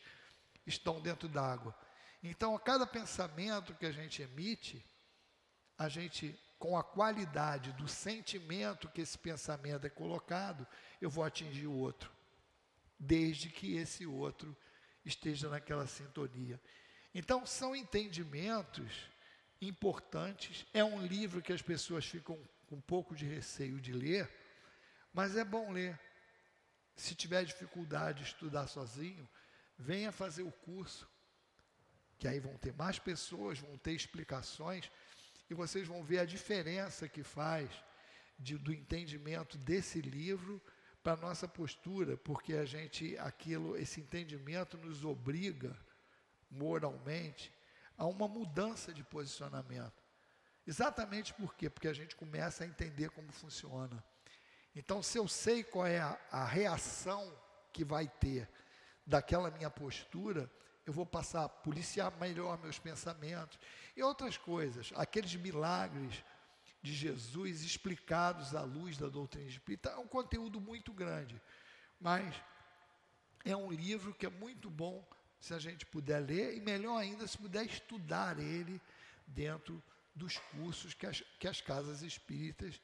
[0.67, 1.75] estão dentro d'água.
[2.23, 4.85] Então, a cada pensamento que a gente emite,
[5.79, 10.67] a gente com a qualidade do sentimento que esse pensamento é colocado,
[11.01, 12.13] eu vou atingir o outro,
[12.99, 14.55] desde que esse outro
[15.03, 16.61] esteja naquela sintonia.
[17.15, 19.09] Então, são entendimentos
[19.61, 20.67] importantes.
[20.75, 22.37] É um livro que as pessoas ficam
[22.67, 24.29] com um pouco de receio de ler,
[25.13, 25.99] mas é bom ler.
[26.97, 29.29] Se tiver dificuldade de estudar sozinho,
[29.79, 31.09] venha fazer o curso,
[32.19, 34.91] que aí vão ter mais pessoas, vão ter explicações
[35.49, 37.71] e vocês vão ver a diferença que faz
[38.39, 40.61] de, do entendimento desse livro
[41.03, 45.77] para a nossa postura, porque a gente, aquilo, esse entendimento nos obriga
[46.55, 47.53] moralmente
[47.97, 50.03] a uma mudança de posicionamento.
[50.67, 51.69] Exatamente por quê?
[51.69, 54.03] Porque a gente começa a entender como funciona.
[54.75, 57.33] Então, se eu sei qual é a, a reação
[57.73, 58.49] que vai ter
[59.07, 60.51] daquela minha postura,
[60.87, 63.59] eu vou passar a policiar melhor meus pensamentos
[63.97, 66.25] e outras coisas, aqueles milagres
[66.83, 71.41] de Jesus explicados à luz da doutrina espírita, é um conteúdo muito grande,
[72.01, 72.35] mas
[73.45, 75.07] é um livro que é muito bom
[75.45, 78.81] se a gente puder ler e melhor ainda se puder estudar ele
[79.27, 79.83] dentro
[80.15, 82.81] dos cursos que as, que as casas espíritas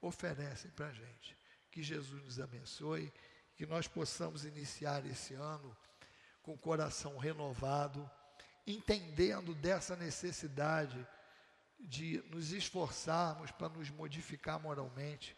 [0.00, 1.36] oferecem para a gente.
[1.70, 3.12] Que Jesus nos abençoe,
[3.54, 5.76] que nós possamos iniciar esse ano
[6.42, 8.10] com o coração renovado,
[8.66, 11.06] entendendo dessa necessidade
[11.78, 15.36] de nos esforçarmos para nos modificar moralmente,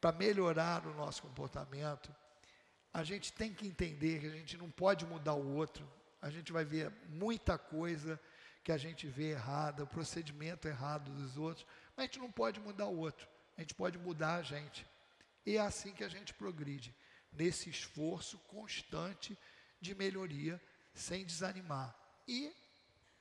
[0.00, 2.10] para melhorar o nosso comportamento.
[2.92, 5.88] A gente tem que entender que a gente não pode mudar o outro.
[6.20, 8.20] A gente vai ver muita coisa
[8.62, 11.66] que a gente vê errada, o procedimento errado dos outros,
[11.96, 13.26] mas a gente não pode mudar o outro.
[13.56, 14.86] A gente pode mudar a gente.
[15.44, 16.94] E é assim que a gente progride,
[17.32, 19.36] nesse esforço constante
[19.80, 20.60] de melhoria,
[20.94, 21.96] sem desanimar.
[22.28, 22.52] E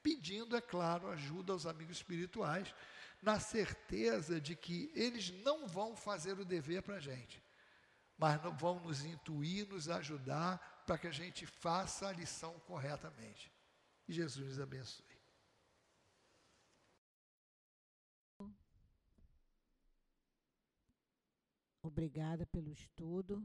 [0.04, 2.74] pedindo, é claro, ajuda aos amigos espirituais,
[3.22, 7.42] na certeza de que eles não vão fazer o dever para a gente,
[8.22, 13.52] mas vão nos intuir, nos ajudar para que a gente faça a lição corretamente.
[14.08, 15.20] E Jesus nos abençoe.
[21.82, 23.44] Obrigada pelo estudo.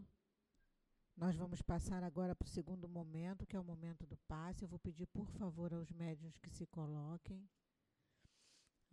[1.16, 4.62] Nós vamos passar agora para o segundo momento, que é o momento do passe.
[4.62, 7.48] Eu vou pedir, por favor, aos médiuns que se coloquem.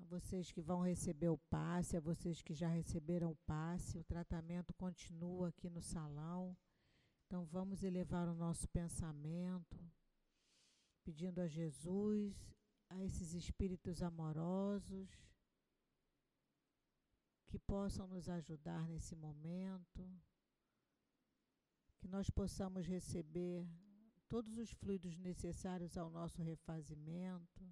[0.04, 4.04] A vocês que vão receber o passe, a vocês que já receberam o passe, o
[4.04, 6.58] tratamento continua aqui no salão.
[7.26, 9.80] Então vamos elevar o nosso pensamento,
[11.06, 12.36] pedindo a Jesus,
[12.90, 15.10] a esses espíritos amorosos,
[17.48, 20.22] que possam nos ajudar nesse momento
[21.98, 23.66] que nós possamos receber
[24.28, 27.64] todos os fluidos necessários ao nosso refazimento,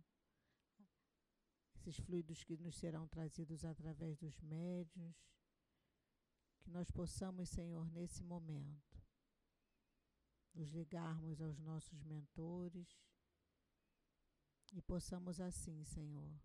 [1.81, 5.15] esses fluidos que nos serão trazidos através dos médios,
[6.59, 9.01] que nós possamos, Senhor, nesse momento,
[10.53, 12.87] nos ligarmos aos nossos mentores
[14.71, 16.39] e possamos assim, Senhor,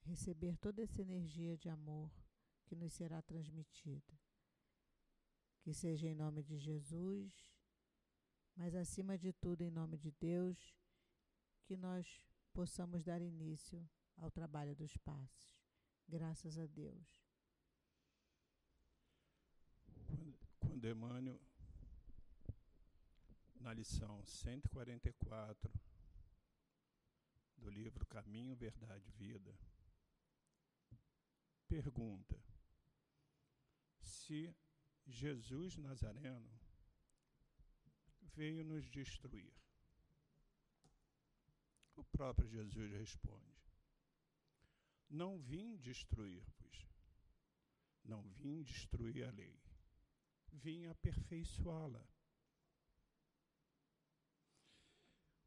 [0.00, 2.12] receber toda essa energia de amor
[2.64, 4.18] que nos será transmitida.
[5.60, 7.54] Que seja em nome de Jesus,
[8.56, 10.76] mas acima de tudo em nome de Deus,
[11.62, 12.20] que nós
[12.52, 15.56] possamos dar início ao trabalho dos passos.
[16.08, 17.22] Graças a Deus.
[20.58, 21.40] Quando Emmanuel,
[23.60, 25.72] na lição 144
[27.56, 29.58] do livro Caminho, Verdade e Vida,
[31.68, 32.38] pergunta
[34.02, 34.54] se
[35.06, 36.50] Jesus Nazareno
[38.34, 39.52] veio nos destruir.
[41.96, 43.70] O próprio Jesus responde:
[45.08, 46.86] Não vim destruir-vos,
[48.04, 49.60] não vim destruir a lei,
[50.52, 52.06] vim aperfeiçoá-la.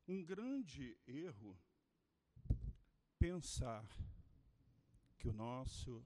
[0.08, 1.60] Um grande erro
[3.18, 3.90] pensar
[5.18, 6.06] que o nosso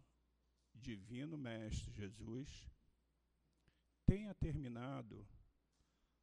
[0.74, 2.70] divino Mestre Jesus
[4.06, 5.28] tenha terminado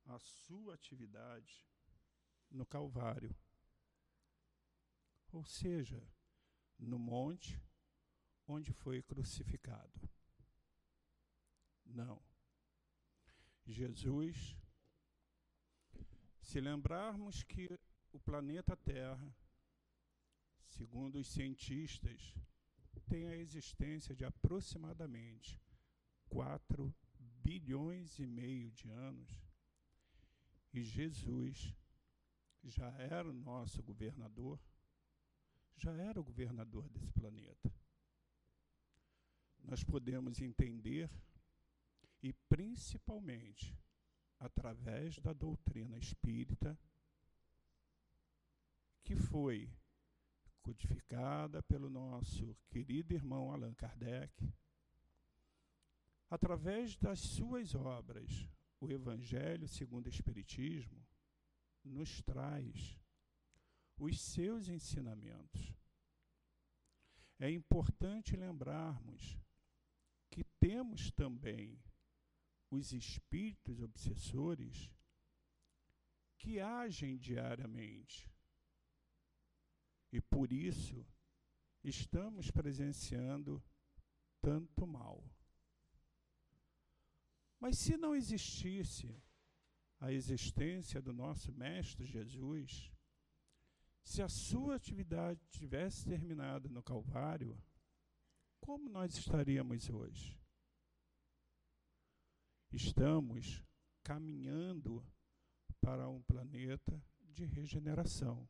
[0.07, 1.69] a sua atividade
[2.51, 3.37] no Calvário.
[5.33, 6.03] Ou seja,
[6.79, 7.61] no monte
[8.47, 10.09] onde foi crucificado.
[11.85, 12.23] Não.
[13.67, 14.57] Jesus,
[16.41, 17.69] se lembrarmos que
[18.13, 19.35] o planeta Terra,
[20.69, 22.35] segundo os cientistas,
[23.09, 25.61] tem a existência de aproximadamente
[26.29, 29.41] 4 bilhões e meio de anos,
[30.73, 31.75] e Jesus
[32.65, 34.61] já era o nosso governador,
[35.77, 37.73] já era o governador desse planeta.
[39.63, 41.11] Nós podemos entender,
[42.23, 43.77] e principalmente
[44.39, 46.79] através da doutrina espírita,
[49.03, 49.71] que foi
[50.63, 54.33] codificada pelo nosso querido irmão Allan Kardec,
[56.29, 58.49] Através das suas obras,
[58.81, 61.07] o Evangelho segundo o Espiritismo
[61.85, 62.99] nos traz
[63.99, 65.75] os seus ensinamentos.
[67.39, 69.39] É importante lembrarmos
[70.31, 71.79] que temos também
[72.71, 74.91] os espíritos obsessores
[76.39, 78.31] que agem diariamente.
[80.13, 81.07] E por isso
[81.83, 83.63] estamos presenciando
[84.41, 85.23] tanto mal.
[87.59, 89.15] Mas se não existisse
[89.99, 92.93] a existência do nosso Mestre Jesus,
[94.07, 97.61] se a sua atividade tivesse terminado no Calvário,
[98.61, 100.41] como nós estaríamos hoje?
[102.73, 103.65] Estamos
[104.05, 105.05] caminhando
[105.81, 108.49] para um planeta de regeneração.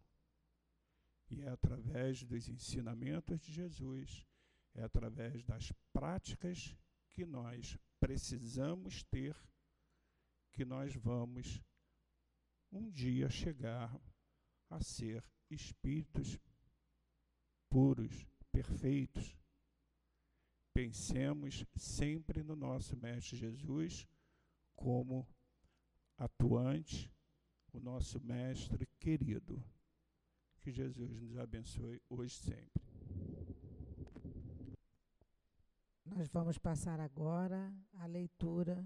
[1.30, 4.26] E é através dos ensinamentos de Jesus,
[4.74, 6.76] é através das práticas
[7.08, 9.34] que nós precisamos ter,
[10.52, 11.62] que nós vamos
[12.70, 13.98] um dia chegar
[14.68, 16.38] a ser espíritos
[17.68, 19.36] puros, perfeitos.
[20.72, 24.06] Pensemos sempre no nosso Mestre Jesus
[24.74, 25.26] como
[26.18, 27.12] atuante,
[27.72, 29.62] o nosso Mestre querido.
[30.60, 32.86] Que Jesus nos abençoe hoje e sempre.
[36.04, 38.84] Nós vamos passar agora a leitura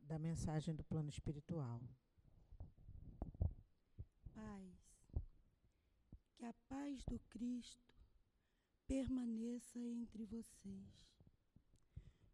[0.00, 1.80] da mensagem do plano espiritual.
[4.34, 4.80] Paz.
[6.40, 7.94] Que a paz do Cristo
[8.86, 11.06] permaneça entre vocês.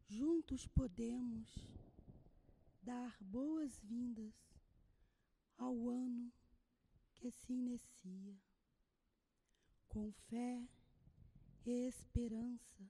[0.06, 1.52] Juntos podemos
[2.80, 4.32] dar boas-vindas
[5.58, 6.32] ao ano
[7.16, 8.40] que se inicia,
[9.88, 10.64] com fé
[11.64, 12.88] e esperança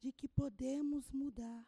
[0.00, 1.64] de que podemos mudar,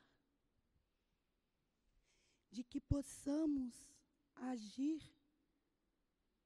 [2.51, 3.89] de que possamos
[4.35, 5.01] agir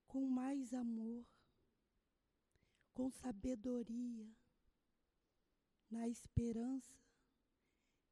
[0.06, 1.24] com mais amor,
[2.96, 4.34] com sabedoria,
[5.90, 6.98] na esperança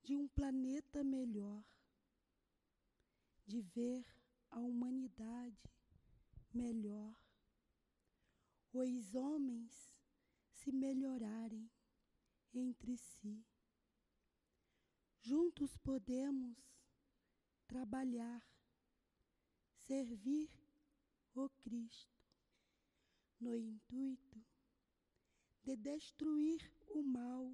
[0.02, 1.64] de um planeta melhor,
[3.46, 4.06] de ver
[4.50, 5.72] a humanidade
[6.52, 7.16] melhor,
[8.74, 9.96] os homens
[10.52, 11.70] se melhorarem
[12.52, 13.42] entre si.
[15.18, 16.58] Juntos podemos
[17.66, 18.46] trabalhar,
[19.78, 20.50] servir
[21.34, 22.22] o Cristo,
[23.40, 24.53] no intuito
[25.64, 27.50] de destruir o mal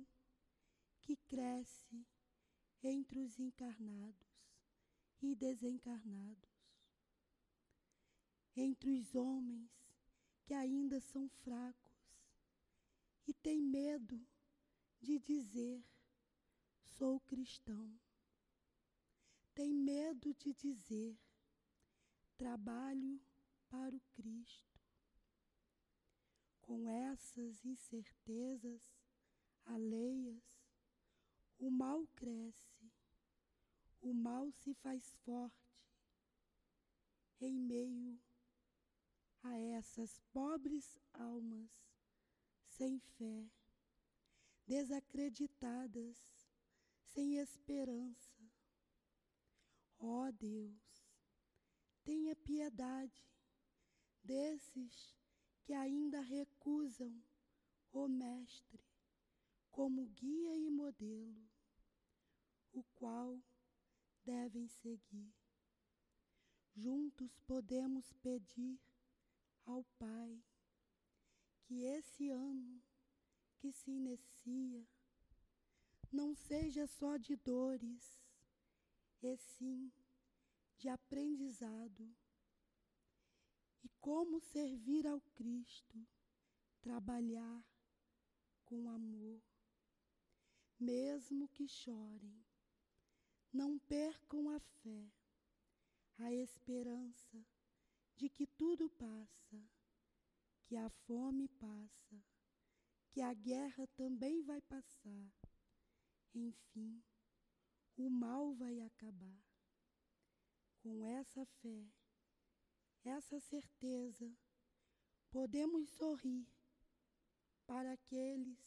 [1.00, 2.04] que cresce
[2.82, 4.28] entre os encarnados
[5.22, 6.50] e desencarnados,
[8.56, 9.70] entre os homens
[10.44, 12.18] que ainda são fracos
[13.28, 14.20] e têm medo
[15.00, 15.84] de dizer:
[16.82, 17.96] sou cristão.
[19.54, 21.16] Tem medo de dizer:
[22.36, 23.20] trabalho
[23.68, 24.69] para o Cristo
[26.70, 28.94] com essas incertezas
[29.64, 30.62] alheias,
[31.58, 32.92] o mal cresce,
[34.00, 35.76] o mal se faz forte
[37.40, 38.16] em meio
[39.42, 41.72] a essas pobres almas
[42.68, 43.50] sem fé,
[44.64, 46.16] desacreditadas,
[47.02, 48.48] sem esperança.
[49.98, 51.04] Ó oh Deus,
[52.04, 53.28] tenha piedade
[54.22, 55.19] desses
[55.70, 57.14] que ainda recusam
[57.92, 58.84] o Mestre
[59.70, 61.48] como guia e modelo,
[62.72, 63.40] o qual
[64.24, 65.32] devem seguir.
[66.74, 68.80] Juntos podemos pedir
[69.64, 70.42] ao Pai
[71.62, 72.82] que esse ano
[73.56, 74.84] que se inicia
[76.10, 78.20] não seja só de dores,
[79.22, 79.92] e sim
[80.78, 82.12] de aprendizado
[83.82, 86.06] e como servir ao Cristo,
[86.80, 87.64] trabalhar
[88.64, 89.42] com amor,
[90.78, 92.44] mesmo que chorem,
[93.52, 95.10] não percam a fé,
[96.18, 97.44] a esperança
[98.16, 99.62] de que tudo passa,
[100.64, 102.22] que a fome passa,
[103.10, 105.32] que a guerra também vai passar.
[106.32, 107.02] Enfim,
[107.96, 109.42] o mal vai acabar.
[110.78, 111.90] Com essa fé,
[113.04, 114.30] essa certeza,
[115.30, 116.46] podemos sorrir
[117.66, 118.58] para aqueles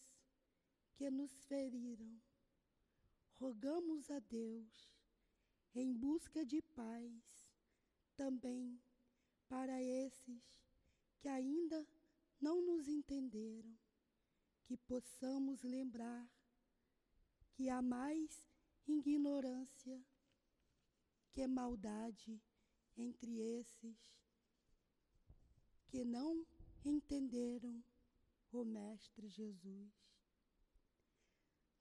[0.96, 2.22] que nos feriram.
[3.36, 4.90] Rogamos a Deus
[5.76, 7.50] em busca de paz
[8.16, 8.80] também
[9.48, 10.42] para esses
[11.20, 11.88] que ainda
[12.40, 13.78] não nos entenderam,
[14.64, 16.28] que possamos lembrar
[17.54, 18.48] que há mais
[18.88, 20.04] ignorância
[21.32, 22.42] que maldade
[22.96, 24.23] entre esses
[25.94, 26.44] que não
[26.84, 27.84] entenderam
[28.52, 29.94] o Mestre Jesus.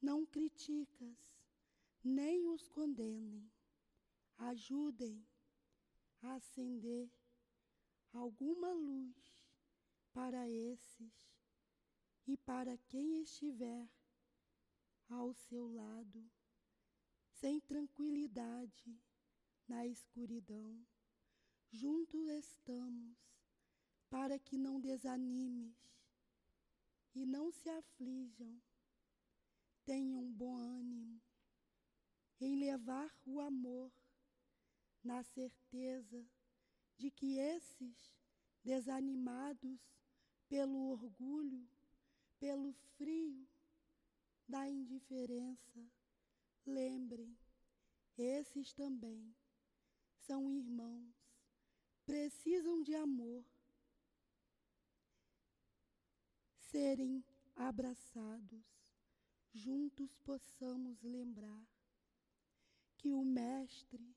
[0.02, 1.16] Não criticas,
[2.04, 3.50] nem os condenem,
[4.36, 5.26] ajudem
[6.20, 7.10] a acender
[8.12, 9.16] alguma luz
[10.12, 11.32] para esses
[12.26, 13.88] e para quem estiver
[15.08, 16.30] ao seu lado,
[17.30, 18.94] sem tranquilidade
[19.66, 20.86] na escuridão.
[21.70, 23.32] Juntos estamos
[24.12, 25.74] para que não desanimes
[27.14, 28.60] e não se aflijam.
[29.86, 31.18] Tenham bom ânimo
[32.38, 33.90] em levar o amor,
[35.02, 36.22] na certeza
[36.98, 38.14] de que esses
[38.62, 39.80] desanimados
[40.46, 41.66] pelo orgulho,
[42.38, 43.48] pelo frio
[44.46, 45.90] da indiferença.
[46.66, 47.34] Lembrem,
[48.18, 49.34] esses também
[50.18, 51.14] são irmãos,
[52.04, 53.42] precisam de amor,
[56.72, 57.22] serem
[57.54, 58.64] abraçados,
[59.52, 61.68] juntos possamos lembrar
[62.96, 64.16] que o Mestre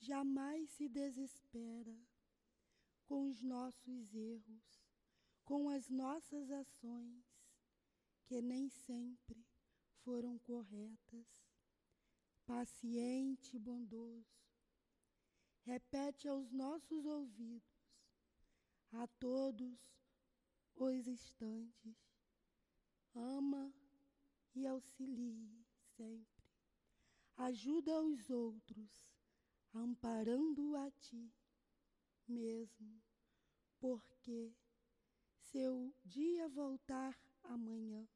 [0.00, 1.96] jamais se desespera
[3.06, 4.82] com os nossos erros,
[5.44, 7.24] com as nossas ações,
[8.24, 9.46] que nem sempre
[10.02, 11.44] foram corretas.
[12.44, 14.36] Paciente e bondoso,
[15.62, 17.62] repete aos nossos ouvidos,
[18.92, 19.94] a todos
[20.76, 21.96] os instantes,
[23.14, 23.72] ama
[24.54, 25.64] e auxilie
[25.96, 26.44] sempre.
[27.36, 28.90] Ajuda os outros,
[29.72, 31.32] amparando a ti
[32.26, 33.02] mesmo,
[33.78, 34.54] porque
[35.36, 38.08] seu dia voltar amanhã,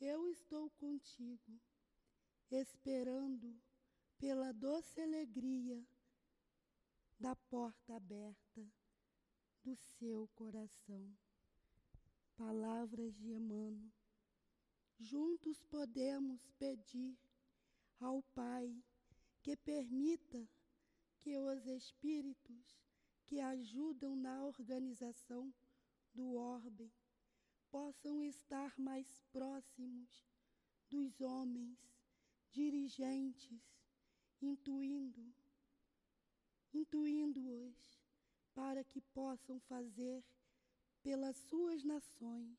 [0.00, 1.60] eu estou contigo,
[2.50, 3.60] esperando
[4.18, 5.84] pela doce alegria
[7.18, 8.66] da porta aberta
[9.62, 11.16] do seu coração.
[12.38, 13.90] Palavras de Emmanuel.
[15.00, 17.18] Juntos podemos pedir
[17.98, 18.80] ao Pai
[19.42, 20.48] que permita
[21.18, 22.78] que os espíritos
[23.26, 25.52] que ajudam na organização
[26.14, 26.92] do orbe
[27.72, 30.24] possam estar mais próximos
[30.88, 31.76] dos homens
[32.52, 33.60] dirigentes,
[34.40, 35.34] intuindo,
[36.72, 37.98] intuindo-os
[38.54, 40.24] para que possam fazer
[41.02, 42.58] pelas suas nações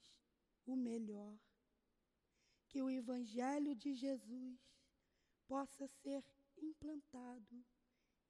[0.66, 1.38] o melhor.
[2.68, 4.60] Que o Evangelho de Jesus
[5.48, 6.24] possa ser
[6.58, 7.66] implantado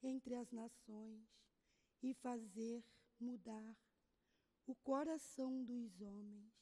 [0.02, 1.28] entre as nações
[2.02, 2.84] e fazer
[3.20, 3.76] mudar
[4.66, 6.54] o coração dos homens.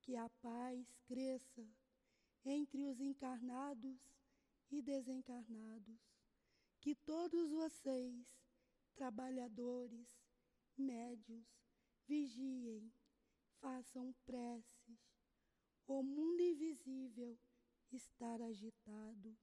[0.00, 1.66] Que a paz cresça
[2.44, 3.98] entre os encarnados
[4.70, 6.00] e desencarnados.
[6.80, 8.26] Que todos vocês,
[8.94, 10.08] trabalhadores,
[10.76, 11.46] médios,
[12.06, 12.92] vigiem,
[13.60, 14.98] façam preces.
[15.86, 17.38] O mundo invisível
[17.92, 19.36] está agitado.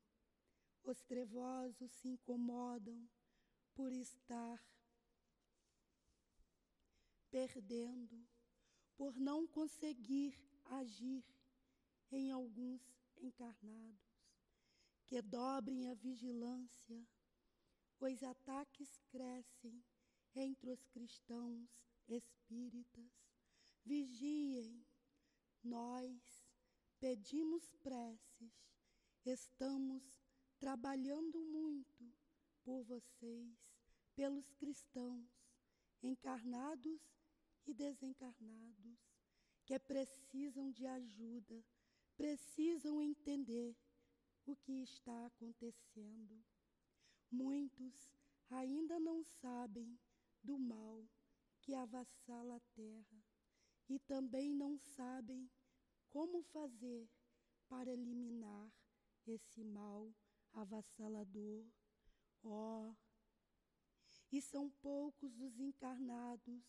[0.83, 3.09] Os trevosos se incomodam
[3.73, 4.61] por estar
[7.31, 8.27] perdendo,
[8.95, 11.23] por não conseguir agir
[12.11, 12.81] em alguns
[13.17, 14.21] encarnados.
[15.05, 17.07] Que dobrem a vigilância,
[17.99, 19.83] os ataques crescem
[20.35, 23.11] entre os cristãos espíritas.
[23.85, 24.85] Vigiem,
[25.63, 26.45] nós
[26.99, 28.53] pedimos preces,
[29.25, 30.03] estamos
[30.57, 32.13] trabalhando muito
[32.63, 33.57] por vocês,
[34.15, 35.29] pelos cristãos,
[36.01, 37.01] encarnados
[37.65, 38.97] e desencarnados,
[39.65, 41.63] que precisam de ajuda,
[42.15, 43.75] precisam entender
[44.45, 46.43] o que está acontecendo.
[47.31, 48.13] Muitos
[48.49, 49.99] ainda não sabem
[50.43, 51.05] do mal
[51.63, 53.23] que avassala a terra
[53.89, 55.49] e também não sabem
[56.09, 57.09] como fazer
[57.69, 58.69] para eliminar
[59.25, 60.13] esse mal
[60.51, 61.65] avassalador.
[62.43, 62.93] Oh,
[64.31, 66.61] e são poucos os encarnados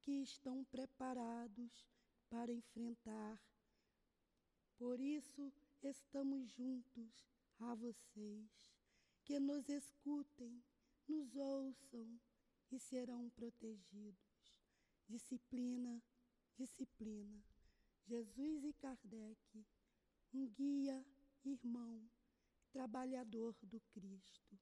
[0.00, 1.86] que estão preparados
[2.28, 3.38] para enfrentar.
[4.76, 7.24] Por isso, estamos juntos
[7.60, 8.74] a vocês,
[9.24, 10.60] que nos escutem,
[11.06, 12.20] nos ouçam
[12.72, 14.31] e serão protegidos.
[15.12, 16.02] Disciplina,
[16.56, 17.44] disciplina.
[18.06, 19.66] Jesus e Kardec,
[20.32, 21.04] um guia,
[21.44, 22.10] irmão,
[22.72, 24.58] trabalhador do Cristo.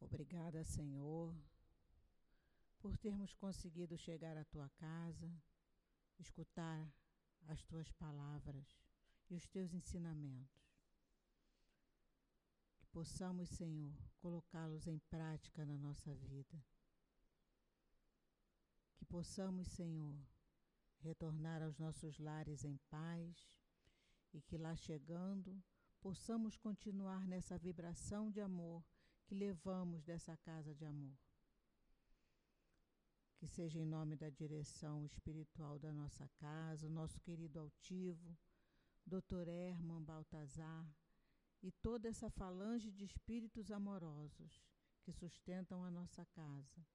[0.00, 1.32] Obrigada, Senhor,
[2.80, 5.32] por termos conseguido chegar à tua casa,
[6.18, 6.92] escutar
[7.46, 8.66] as tuas palavras
[9.30, 10.69] e os teus ensinamentos.
[12.92, 16.64] Possamos, Senhor, colocá-los em prática na nossa vida.
[18.96, 20.18] Que possamos, Senhor,
[20.98, 23.56] retornar aos nossos lares em paz
[24.32, 25.62] e que lá chegando
[26.00, 28.84] possamos continuar nessa vibração de amor
[29.24, 31.16] que levamos dessa casa de amor.
[33.36, 38.36] Que seja em nome da direção espiritual da nossa casa, o nosso querido altivo,
[39.06, 39.48] Dr.
[39.48, 40.86] Herman Baltazar
[41.62, 44.62] e toda essa falange de espíritos amorosos
[45.02, 46.86] que sustentam a nossa casa.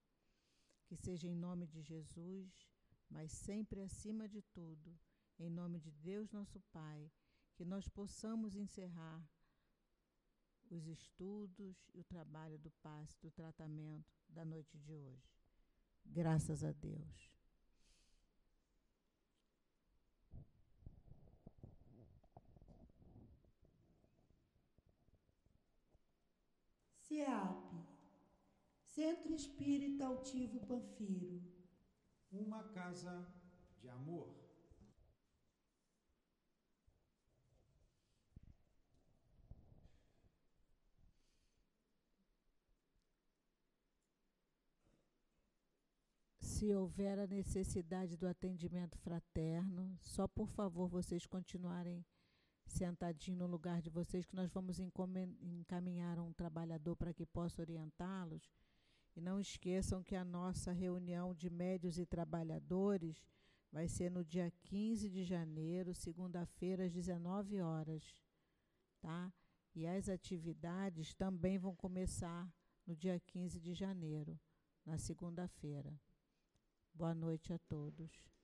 [0.87, 2.69] Que seja em nome de Jesus,
[3.09, 4.97] mas sempre acima de tudo,
[5.39, 7.11] em nome de Deus nosso Pai,
[7.55, 9.27] que nós possamos encerrar
[10.69, 15.39] os estudos e o trabalho do passe, do tratamento da noite de hoje.
[16.05, 17.34] Graças a Deus.
[27.15, 27.87] CEAP,
[28.83, 31.41] Centro Espírita Altivo Panfiro.
[32.29, 33.25] Uma casa
[33.79, 34.35] de amor.
[46.41, 52.05] Se houver a necessidade do atendimento fraterno, só por favor vocês continuarem
[52.65, 58.51] sentadinho no lugar de vocês, que nós vamos encaminhar um trabalhador para que possa orientá-los.
[59.15, 63.25] E não esqueçam que a nossa reunião de médios e trabalhadores
[63.71, 68.03] vai ser no dia 15 de janeiro, segunda-feira, às 19 horas.
[68.99, 69.33] Tá?
[69.73, 72.49] E as atividades também vão começar
[72.85, 74.39] no dia 15 de janeiro,
[74.85, 75.93] na segunda-feira.
[76.93, 78.34] Boa noite a todos.